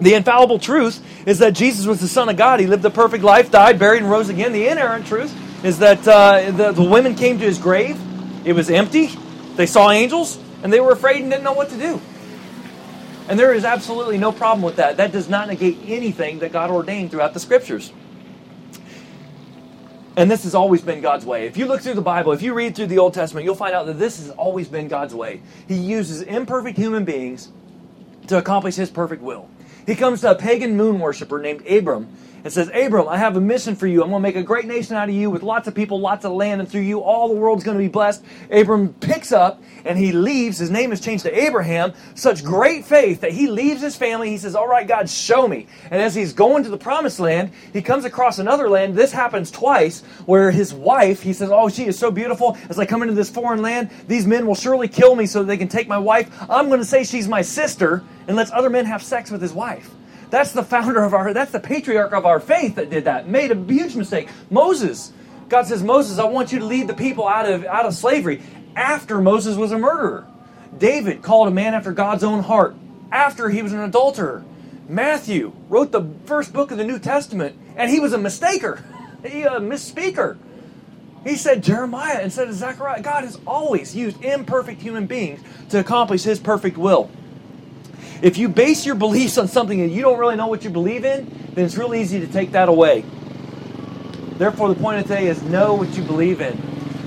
the 0.00 0.14
infallible 0.14 0.58
truth 0.58 1.02
is 1.26 1.38
that 1.38 1.54
Jesus 1.54 1.86
was 1.86 2.00
the 2.00 2.08
Son 2.08 2.28
of 2.28 2.36
God. 2.36 2.60
He 2.60 2.66
lived 2.66 2.84
a 2.84 2.90
perfect 2.90 3.24
life, 3.24 3.50
died, 3.50 3.78
buried, 3.78 4.02
and 4.02 4.10
rose 4.10 4.28
again. 4.28 4.52
The 4.52 4.68
inerrant 4.68 5.06
truth 5.06 5.34
is 5.64 5.78
that 5.78 6.06
uh, 6.06 6.50
the, 6.50 6.72
the 6.72 6.82
women 6.82 7.14
came 7.14 7.38
to 7.38 7.44
his 7.44 7.58
grave. 7.58 7.98
It 8.46 8.52
was 8.52 8.70
empty. 8.70 9.10
They 9.56 9.66
saw 9.66 9.90
angels, 9.90 10.38
and 10.62 10.72
they 10.72 10.80
were 10.80 10.92
afraid 10.92 11.22
and 11.22 11.30
didn't 11.30 11.44
know 11.44 11.54
what 11.54 11.70
to 11.70 11.78
do. 11.78 12.00
And 13.28 13.38
there 13.38 13.54
is 13.54 13.64
absolutely 13.64 14.18
no 14.18 14.32
problem 14.32 14.62
with 14.62 14.76
that. 14.76 14.98
That 14.98 15.12
does 15.12 15.28
not 15.28 15.48
negate 15.48 15.78
anything 15.86 16.40
that 16.40 16.52
God 16.52 16.70
ordained 16.70 17.10
throughout 17.10 17.34
the 17.34 17.40
scriptures. 17.40 17.92
And 20.16 20.30
this 20.30 20.44
has 20.44 20.54
always 20.54 20.80
been 20.80 21.00
God's 21.00 21.26
way. 21.26 21.46
If 21.46 21.56
you 21.56 21.66
look 21.66 21.80
through 21.80 21.94
the 21.94 22.00
Bible, 22.00 22.32
if 22.32 22.40
you 22.40 22.54
read 22.54 22.76
through 22.76 22.86
the 22.86 22.98
Old 22.98 23.14
Testament, 23.14 23.44
you'll 23.44 23.54
find 23.54 23.74
out 23.74 23.86
that 23.86 23.98
this 23.98 24.18
has 24.18 24.30
always 24.30 24.68
been 24.68 24.88
God's 24.88 25.14
way. 25.14 25.42
He 25.68 25.74
uses 25.74 26.22
imperfect 26.22 26.78
human 26.78 27.04
beings 27.04 27.50
to 28.28 28.38
accomplish 28.38 28.76
his 28.76 28.90
perfect 28.90 29.22
will. 29.22 29.48
He 29.86 29.94
comes 29.94 30.20
to 30.22 30.32
a 30.32 30.34
pagan 30.34 30.76
moon 30.76 30.98
worshiper 30.98 31.38
named 31.38 31.66
Abram 31.66 32.08
and 32.46 32.52
says, 32.52 32.70
Abram, 32.72 33.08
I 33.08 33.16
have 33.16 33.36
a 33.36 33.40
mission 33.40 33.74
for 33.74 33.88
you. 33.88 34.04
I'm 34.04 34.10
going 34.10 34.22
to 34.22 34.28
make 34.28 34.36
a 34.36 34.42
great 34.44 34.66
nation 34.66 34.94
out 34.94 35.08
of 35.08 35.14
you 35.16 35.30
with 35.30 35.42
lots 35.42 35.66
of 35.66 35.74
people, 35.74 35.98
lots 35.98 36.24
of 36.24 36.30
land, 36.30 36.60
and 36.60 36.70
through 36.70 36.82
you 36.82 37.00
all 37.00 37.28
the 37.28 37.34
world's 37.34 37.64
going 37.64 37.76
to 37.76 37.82
be 37.82 37.88
blessed. 37.88 38.22
Abram 38.52 38.94
picks 38.94 39.32
up 39.32 39.60
and 39.84 39.98
he 39.98 40.12
leaves. 40.12 40.58
His 40.58 40.70
name 40.70 40.92
is 40.92 41.00
changed 41.00 41.24
to 41.24 41.36
Abraham. 41.36 41.92
Such 42.14 42.44
great 42.44 42.84
faith 42.84 43.22
that 43.22 43.32
he 43.32 43.48
leaves 43.48 43.82
his 43.82 43.96
family. 43.96 44.30
He 44.30 44.38
says, 44.38 44.54
All 44.54 44.68
right, 44.68 44.86
God, 44.86 45.10
show 45.10 45.48
me. 45.48 45.66
And 45.90 46.00
as 46.00 46.14
he's 46.14 46.32
going 46.34 46.62
to 46.62 46.70
the 46.70 46.78
promised 46.78 47.18
land, 47.18 47.50
he 47.72 47.82
comes 47.82 48.04
across 48.04 48.38
another 48.38 48.70
land. 48.70 48.94
This 48.94 49.10
happens 49.10 49.50
twice 49.50 50.02
where 50.24 50.52
his 50.52 50.72
wife, 50.72 51.22
he 51.22 51.32
says, 51.32 51.50
Oh, 51.52 51.68
she 51.68 51.86
is 51.86 51.98
so 51.98 52.12
beautiful. 52.12 52.56
As 52.68 52.78
I 52.78 52.86
come 52.86 53.02
into 53.02 53.14
this 53.14 53.28
foreign 53.28 53.60
land, 53.60 53.90
these 54.06 54.24
men 54.24 54.46
will 54.46 54.54
surely 54.54 54.86
kill 54.86 55.16
me 55.16 55.26
so 55.26 55.42
they 55.42 55.56
can 55.56 55.66
take 55.66 55.88
my 55.88 55.98
wife. 55.98 56.30
I'm 56.48 56.68
going 56.68 56.78
to 56.78 56.86
say 56.86 57.02
she's 57.02 57.26
my 57.26 57.42
sister 57.42 58.04
and 58.28 58.36
lets 58.36 58.52
other 58.52 58.70
men 58.70 58.84
have 58.84 59.02
sex 59.02 59.32
with 59.32 59.42
his 59.42 59.52
wife. 59.52 59.90
That's 60.30 60.52
the 60.52 60.62
founder 60.62 61.02
of 61.02 61.14
our, 61.14 61.32
that's 61.32 61.52
the 61.52 61.60
patriarch 61.60 62.12
of 62.12 62.26
our 62.26 62.40
faith 62.40 62.76
that 62.76 62.90
did 62.90 63.04
that. 63.04 63.28
Made 63.28 63.50
a 63.50 63.54
huge 63.54 63.96
mistake. 63.96 64.28
Moses. 64.50 65.12
God 65.48 65.66
says, 65.66 65.82
Moses, 65.82 66.18
I 66.18 66.24
want 66.24 66.52
you 66.52 66.58
to 66.58 66.64
lead 66.64 66.88
the 66.88 66.94
people 66.94 67.28
out 67.28 67.48
of, 67.48 67.64
out 67.64 67.86
of 67.86 67.94
slavery 67.94 68.42
after 68.74 69.20
Moses 69.20 69.56
was 69.56 69.70
a 69.70 69.78
murderer. 69.78 70.26
David 70.76 71.22
called 71.22 71.48
a 71.48 71.52
man 71.52 71.74
after 71.74 71.92
God's 71.92 72.24
own 72.24 72.42
heart 72.42 72.74
after 73.12 73.48
he 73.48 73.62
was 73.62 73.72
an 73.72 73.80
adulterer. 73.80 74.44
Matthew 74.88 75.52
wrote 75.68 75.92
the 75.92 76.04
first 76.26 76.52
book 76.52 76.70
of 76.70 76.78
the 76.78 76.84
New 76.84 76.98
Testament 76.98 77.56
and 77.76 77.90
he 77.90 78.00
was 78.00 78.12
a 78.12 78.18
mistaker. 78.18 78.82
He 79.24 79.42
a 79.42 79.58
misspeaker. 79.58 80.36
He 81.24 81.34
said 81.34 81.64
Jeremiah 81.64 82.20
instead 82.22 82.46
of 82.46 82.54
Zechariah. 82.54 83.02
God 83.02 83.24
has 83.24 83.40
always 83.44 83.96
used 83.96 84.22
imperfect 84.22 84.80
human 84.80 85.06
beings 85.06 85.40
to 85.70 85.80
accomplish 85.80 86.22
his 86.22 86.38
perfect 86.38 86.78
will. 86.78 87.10
If 88.22 88.38
you 88.38 88.48
base 88.48 88.86
your 88.86 88.94
beliefs 88.94 89.38
on 89.38 89.48
something 89.48 89.78
that 89.80 89.88
you 89.88 90.02
don't 90.02 90.18
really 90.18 90.36
know 90.36 90.46
what 90.46 90.64
you 90.64 90.70
believe 90.70 91.04
in, 91.04 91.26
then 91.54 91.64
it's 91.64 91.76
real 91.76 91.94
easy 91.94 92.20
to 92.20 92.26
take 92.26 92.52
that 92.52 92.68
away. 92.68 93.04
Therefore, 94.38 94.68
the 94.68 94.80
point 94.80 95.00
of 95.00 95.06
today 95.06 95.28
is 95.28 95.42
know 95.42 95.74
what 95.74 95.96
you 95.96 96.02
believe 96.02 96.40
in. 96.40 96.60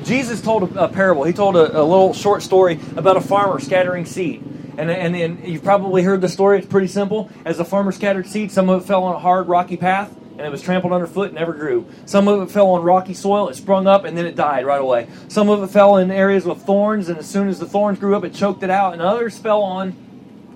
Jesus 0.04 0.42
told 0.42 0.76
a, 0.76 0.86
a 0.86 0.90
parable. 0.90 1.24
He 1.24 1.34
told 1.34 1.56
a, 1.56 1.80
a, 1.80 1.84
little 1.84 2.14
short 2.14 2.42
story 2.42 2.80
about 2.96 3.18
a 3.18 3.22
farmer 3.22 3.60
scattering 3.60 4.06
seed. 4.06 4.42
And, 4.78 4.90
and, 4.90 5.16
and 5.16 5.48
you've 5.48 5.64
probably 5.64 6.02
heard 6.02 6.22
the 6.22 6.30
story. 6.30 6.58
It's 6.58 6.68
pretty 6.68 6.88
simple. 6.88 7.30
As 7.46 7.58
the 7.58 7.66
farmer 7.66 7.92
scattered 7.92 8.26
seed, 8.26 8.52
some 8.52 8.70
of 8.70 8.82
it 8.82 8.86
fell 8.88 9.04
on 9.04 9.14
a 9.14 9.20
hard, 9.20 9.48
rocky 9.48 9.78
path, 9.78 10.16
and 10.32 10.42
it 10.42 10.50
was 10.50 10.62
trampled 10.62 10.94
underfoot 10.94 11.28
and 11.28 11.36
never 11.36 11.54
grew. 11.54 11.86
Some 12.06 12.28
of 12.28 12.42
it 12.42 12.52
fell 12.52 12.70
on 12.70 12.82
rocky 12.82 13.14
soil, 13.14 13.50
it 13.50 13.56
sprung 13.56 13.86
up, 13.86 14.06
and 14.06 14.18
then 14.18 14.26
it 14.26 14.36
died 14.36 14.66
right 14.66 14.82
away. 14.82 15.08
Some 15.28 15.50
of 15.50 15.62
it 15.62 15.68
fell 15.68 15.98
in 15.98 16.10
areas 16.10 16.46
with 16.46 16.64
thorns, 16.64 17.10
and 17.10 17.20
as 17.20 17.30
soon 17.30 17.48
as 17.48 17.60
the 17.60 17.68
thorns 17.68 18.00
grew 18.00 18.16
up, 18.16 18.24
it 18.24 18.34
choked 18.34 18.64
it 18.64 18.70
out. 18.70 18.94
And 18.94 19.02
others 19.02 19.38
fell 19.38 19.62
on 19.62 19.96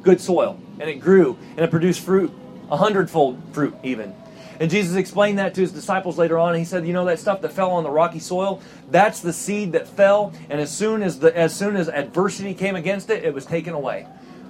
good 0.03 0.21
soil, 0.21 0.59
and 0.79 0.89
it 0.89 0.99
grew, 0.99 1.37
and 1.51 1.59
it 1.59 1.71
produced 1.71 2.01
fruit, 2.01 2.31
a 2.69 2.77
hundredfold 2.77 3.41
fruit 3.51 3.75
even. 3.83 4.13
And 4.59 4.69
Jesus 4.69 4.95
explained 4.95 5.39
that 5.39 5.55
to 5.55 5.61
his 5.61 5.71
disciples 5.71 6.17
later 6.17 6.37
on. 6.37 6.53
He 6.55 6.63
said, 6.63 6.85
"You 6.85 6.93
know 6.93 7.05
that 7.05 7.19
stuff 7.19 7.41
that 7.41 7.51
fell 7.51 7.71
on 7.71 7.83
the 7.83 7.89
rocky 7.89 8.19
soil, 8.19 8.61
that's 8.91 9.19
the 9.19 9.33
seed 9.33 9.71
that 9.71 9.87
fell, 9.87 10.31
and 10.49 10.61
as 10.61 10.69
soon 10.69 11.01
as 11.01 11.19
the 11.19 11.35
as 11.35 11.53
soon 11.53 11.75
as 11.75 11.89
adversity 11.89 12.53
came 12.53 12.75
against 12.75 13.09
it, 13.09 13.23
it 13.23 13.33
was 13.33 13.45
taken 13.45 13.73
away." 13.73 14.05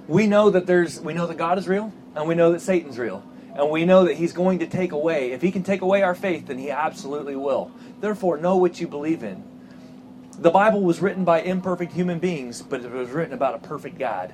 We 0.06 0.26
know 0.26 0.50
that 0.50 0.66
there's 0.66 1.00
we 1.00 1.14
know 1.14 1.26
that 1.26 1.38
God 1.38 1.58
is 1.58 1.66
real, 1.66 1.90
and 2.14 2.28
we 2.28 2.34
know 2.34 2.52
that 2.52 2.60
Satan's 2.60 2.98
real. 2.98 3.22
And 3.56 3.70
we 3.70 3.84
know 3.84 4.04
that 4.06 4.14
he's 4.14 4.32
going 4.32 4.58
to 4.58 4.66
take 4.66 4.90
away. 4.90 5.30
If 5.30 5.40
he 5.40 5.52
can 5.52 5.62
take 5.62 5.80
away 5.80 6.02
our 6.02 6.16
faith, 6.16 6.48
then 6.48 6.58
he 6.58 6.72
absolutely 6.72 7.36
will. 7.36 7.70
Therefore, 8.00 8.36
know 8.36 8.56
what 8.56 8.80
you 8.80 8.88
believe 8.88 9.22
in. 9.22 9.44
The 10.40 10.50
Bible 10.50 10.80
was 10.80 11.00
written 11.00 11.24
by 11.24 11.40
imperfect 11.40 11.92
human 11.92 12.18
beings, 12.18 12.62
but 12.62 12.80
it 12.80 12.90
was 12.90 13.10
written 13.10 13.32
about 13.32 13.54
a 13.54 13.58
perfect 13.58 13.96
God. 13.96 14.32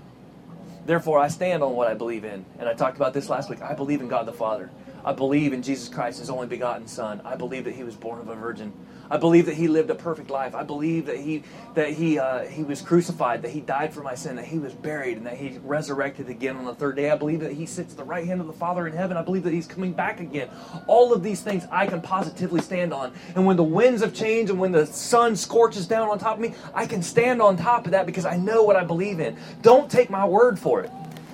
Therefore, 0.90 1.20
I 1.20 1.28
stand 1.28 1.62
on 1.62 1.76
what 1.76 1.86
I 1.86 1.94
believe 1.94 2.24
in. 2.24 2.44
And 2.58 2.68
I 2.68 2.74
talked 2.74 2.96
about 2.96 3.14
this 3.14 3.28
last 3.28 3.48
week. 3.48 3.62
I 3.62 3.74
believe 3.74 4.00
in 4.00 4.08
God 4.08 4.26
the 4.26 4.32
Father. 4.32 4.72
I 5.04 5.12
believe 5.12 5.52
in 5.52 5.62
Jesus 5.62 5.88
Christ, 5.88 6.18
his 6.18 6.30
only 6.30 6.48
begotten 6.48 6.88
Son. 6.88 7.20
I 7.24 7.36
believe 7.36 7.62
that 7.66 7.76
he 7.76 7.84
was 7.84 7.94
born 7.94 8.18
of 8.18 8.28
a 8.28 8.34
virgin. 8.34 8.72
I 9.10 9.16
believe 9.16 9.46
that 9.46 9.56
he 9.56 9.66
lived 9.66 9.90
a 9.90 9.94
perfect 9.94 10.30
life. 10.30 10.54
I 10.54 10.62
believe 10.62 11.06
that 11.06 11.16
he 11.16 11.42
that 11.74 11.90
he 11.90 12.18
uh, 12.18 12.44
he 12.44 12.62
was 12.62 12.80
crucified, 12.80 13.42
that 13.42 13.50
he 13.50 13.60
died 13.60 13.92
for 13.92 14.02
my 14.02 14.14
sin, 14.14 14.36
that 14.36 14.44
he 14.44 14.58
was 14.58 14.72
buried, 14.72 15.16
and 15.16 15.26
that 15.26 15.36
he 15.36 15.58
resurrected 15.64 16.28
again 16.28 16.56
on 16.56 16.64
the 16.64 16.74
third 16.74 16.96
day. 16.96 17.10
I 17.10 17.16
believe 17.16 17.40
that 17.40 17.52
he 17.52 17.66
sits 17.66 17.92
at 17.92 17.96
the 17.96 18.04
right 18.04 18.24
hand 18.24 18.40
of 18.40 18.46
the 18.46 18.52
Father 18.52 18.86
in 18.86 18.92
heaven. 18.92 19.16
I 19.16 19.22
believe 19.22 19.42
that 19.42 19.52
he's 19.52 19.66
coming 19.66 19.92
back 19.92 20.20
again. 20.20 20.48
All 20.86 21.12
of 21.12 21.22
these 21.22 21.40
things 21.40 21.66
I 21.72 21.86
can 21.86 22.00
positively 22.00 22.60
stand 22.60 22.94
on. 22.94 23.12
And 23.34 23.44
when 23.46 23.56
the 23.56 23.64
winds 23.64 24.02
of 24.02 24.14
change 24.14 24.50
and 24.50 24.60
when 24.60 24.72
the 24.72 24.86
sun 24.86 25.34
scorches 25.34 25.86
down 25.86 26.08
on 26.08 26.18
top 26.18 26.34
of 26.34 26.40
me, 26.40 26.54
I 26.72 26.86
can 26.86 27.02
stand 27.02 27.42
on 27.42 27.56
top 27.56 27.86
of 27.86 27.92
that 27.92 28.06
because 28.06 28.24
I 28.24 28.36
know 28.36 28.62
what 28.62 28.76
I 28.76 28.84
believe 28.84 29.18
in. 29.18 29.36
Don't 29.62 29.90
take 29.90 30.10
my 30.10 30.24
word 30.24 30.58
for 30.58 30.82
it. 30.82 30.90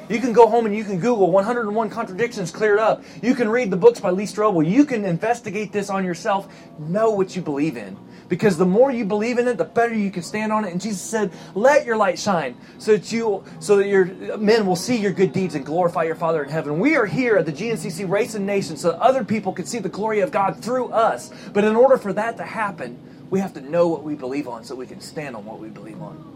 You 0.09 0.21
can 0.21 0.33
go 0.33 0.47
home 0.47 0.67
and 0.67 0.77
you 0.77 0.85
can 0.85 1.01
Google 1.01 1.31
101 1.31 1.91
contradictions 1.91 2.51
cleared 2.51 2.79
up. 2.79 3.03
You 3.23 3.35
can 3.35 3.49
read 3.49 3.71
the 3.71 3.77
books 3.77 3.99
by 3.99 4.11
Lee 4.11 4.25
Strobel. 4.25 4.69
You 4.69 4.85
can 4.85 5.05
investigate 5.05 5.73
this 5.73 5.91
on 5.91 6.05
yourself. 6.05 6.49
Know 6.79 7.11
what 7.11 7.35
you 7.35 7.43
believe 7.43 7.77
in. 7.77 7.97
Because 8.29 8.57
the 8.57 8.67
more 8.67 8.91
you 8.91 9.05
believe 9.05 9.39
in 9.39 9.47
it, 9.47 9.57
the 9.57 9.65
better 9.65 9.95
you 9.95 10.11
can 10.11 10.23
stand 10.23 10.53
on 10.53 10.65
it. 10.65 10.73
And 10.73 10.81
Jesus 10.81 11.01
said, 11.01 11.31
"Let 11.55 11.87
your 11.87 11.97
light 11.97 12.19
shine, 12.19 12.57
so 12.79 12.93
that 12.93 13.13
you, 13.13 13.45
so 13.61 13.77
that 13.77 13.87
your 13.87 14.37
men 14.37 14.67
will 14.67 14.75
see 14.75 14.97
your 14.97 15.13
good 15.13 15.33
deeds 15.33 15.55
and 15.55 15.65
glorify 15.65 16.03
your 16.03 16.17
Father 16.17 16.43
in 16.43 16.49
heaven." 16.49 16.81
We 16.81 16.97
are 16.97 17.07
here 17.07 17.37
at 17.37 17.47
the 17.47 17.53
GNCC 17.53 18.05
Race 18.05 18.35
and 18.35 18.45
Nation, 18.45 18.77
so 18.77 18.91
that 18.91 19.01
other 19.01 19.23
people 19.23 19.53
can 19.53 19.65
see 19.65 19.79
the 19.79 19.89
glory 19.89 20.21
of 20.21 20.33
God 20.33 20.57
through 20.57 20.89
us. 20.89 21.31
But 21.53 21.63
in 21.63 21.77
order 21.77 21.97
for 21.97 22.13
that 22.15 22.37
to 22.39 22.43
happen, 22.43 22.99
we 23.31 23.39
have 23.39 23.55
to 23.55 23.61
know 23.61 23.87
what 23.87 24.03
we 24.03 24.17
believe 24.17 24.49
on, 24.49 24.65
so 24.65 24.75
we 24.75 24.87
can 24.87 25.01
stand 25.01 25.37
on 25.37 25.45
what 25.45 25.61
we 25.61 25.69
believe 25.69 26.03
on. 26.03 26.36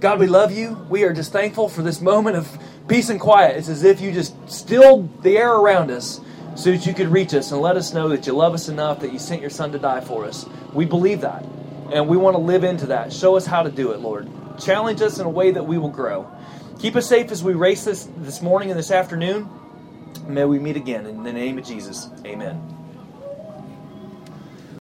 God, 0.00 0.18
we 0.18 0.26
love 0.26 0.50
you. 0.50 0.72
We 0.88 1.04
are 1.04 1.12
just 1.12 1.30
thankful 1.30 1.68
for 1.68 1.82
this 1.82 2.00
moment 2.00 2.36
of 2.36 2.58
peace 2.88 3.10
and 3.10 3.20
quiet. 3.20 3.58
It's 3.58 3.68
as 3.68 3.84
if 3.84 4.00
you 4.00 4.12
just 4.12 4.34
stilled 4.50 5.22
the 5.22 5.36
air 5.36 5.52
around 5.52 5.90
us 5.90 6.22
so 6.56 6.70
that 6.72 6.86
you 6.86 6.94
could 6.94 7.08
reach 7.08 7.34
us 7.34 7.52
and 7.52 7.60
let 7.60 7.76
us 7.76 7.92
know 7.92 8.08
that 8.08 8.26
you 8.26 8.32
love 8.32 8.54
us 8.54 8.70
enough 8.70 9.00
that 9.00 9.12
you 9.12 9.18
sent 9.18 9.42
your 9.42 9.50
son 9.50 9.72
to 9.72 9.78
die 9.78 10.00
for 10.00 10.24
us. 10.24 10.46
We 10.72 10.86
believe 10.86 11.20
that. 11.20 11.44
And 11.92 12.08
we 12.08 12.16
want 12.16 12.34
to 12.34 12.40
live 12.40 12.64
into 12.64 12.86
that. 12.86 13.12
Show 13.12 13.36
us 13.36 13.44
how 13.44 13.62
to 13.62 13.70
do 13.70 13.92
it, 13.92 14.00
Lord. 14.00 14.26
Challenge 14.58 15.02
us 15.02 15.18
in 15.18 15.26
a 15.26 15.30
way 15.30 15.50
that 15.50 15.66
we 15.66 15.76
will 15.76 15.90
grow. 15.90 16.30
Keep 16.78 16.96
us 16.96 17.06
safe 17.06 17.30
as 17.30 17.44
we 17.44 17.52
race 17.52 17.84
this 17.84 18.08
this 18.18 18.40
morning 18.40 18.70
and 18.70 18.78
this 18.78 18.90
afternoon. 18.90 19.50
May 20.26 20.46
we 20.46 20.58
meet 20.58 20.76
again. 20.76 21.04
In 21.04 21.24
the 21.24 21.32
name 21.32 21.58
of 21.58 21.64
Jesus. 21.66 22.08
Amen. 22.24 22.79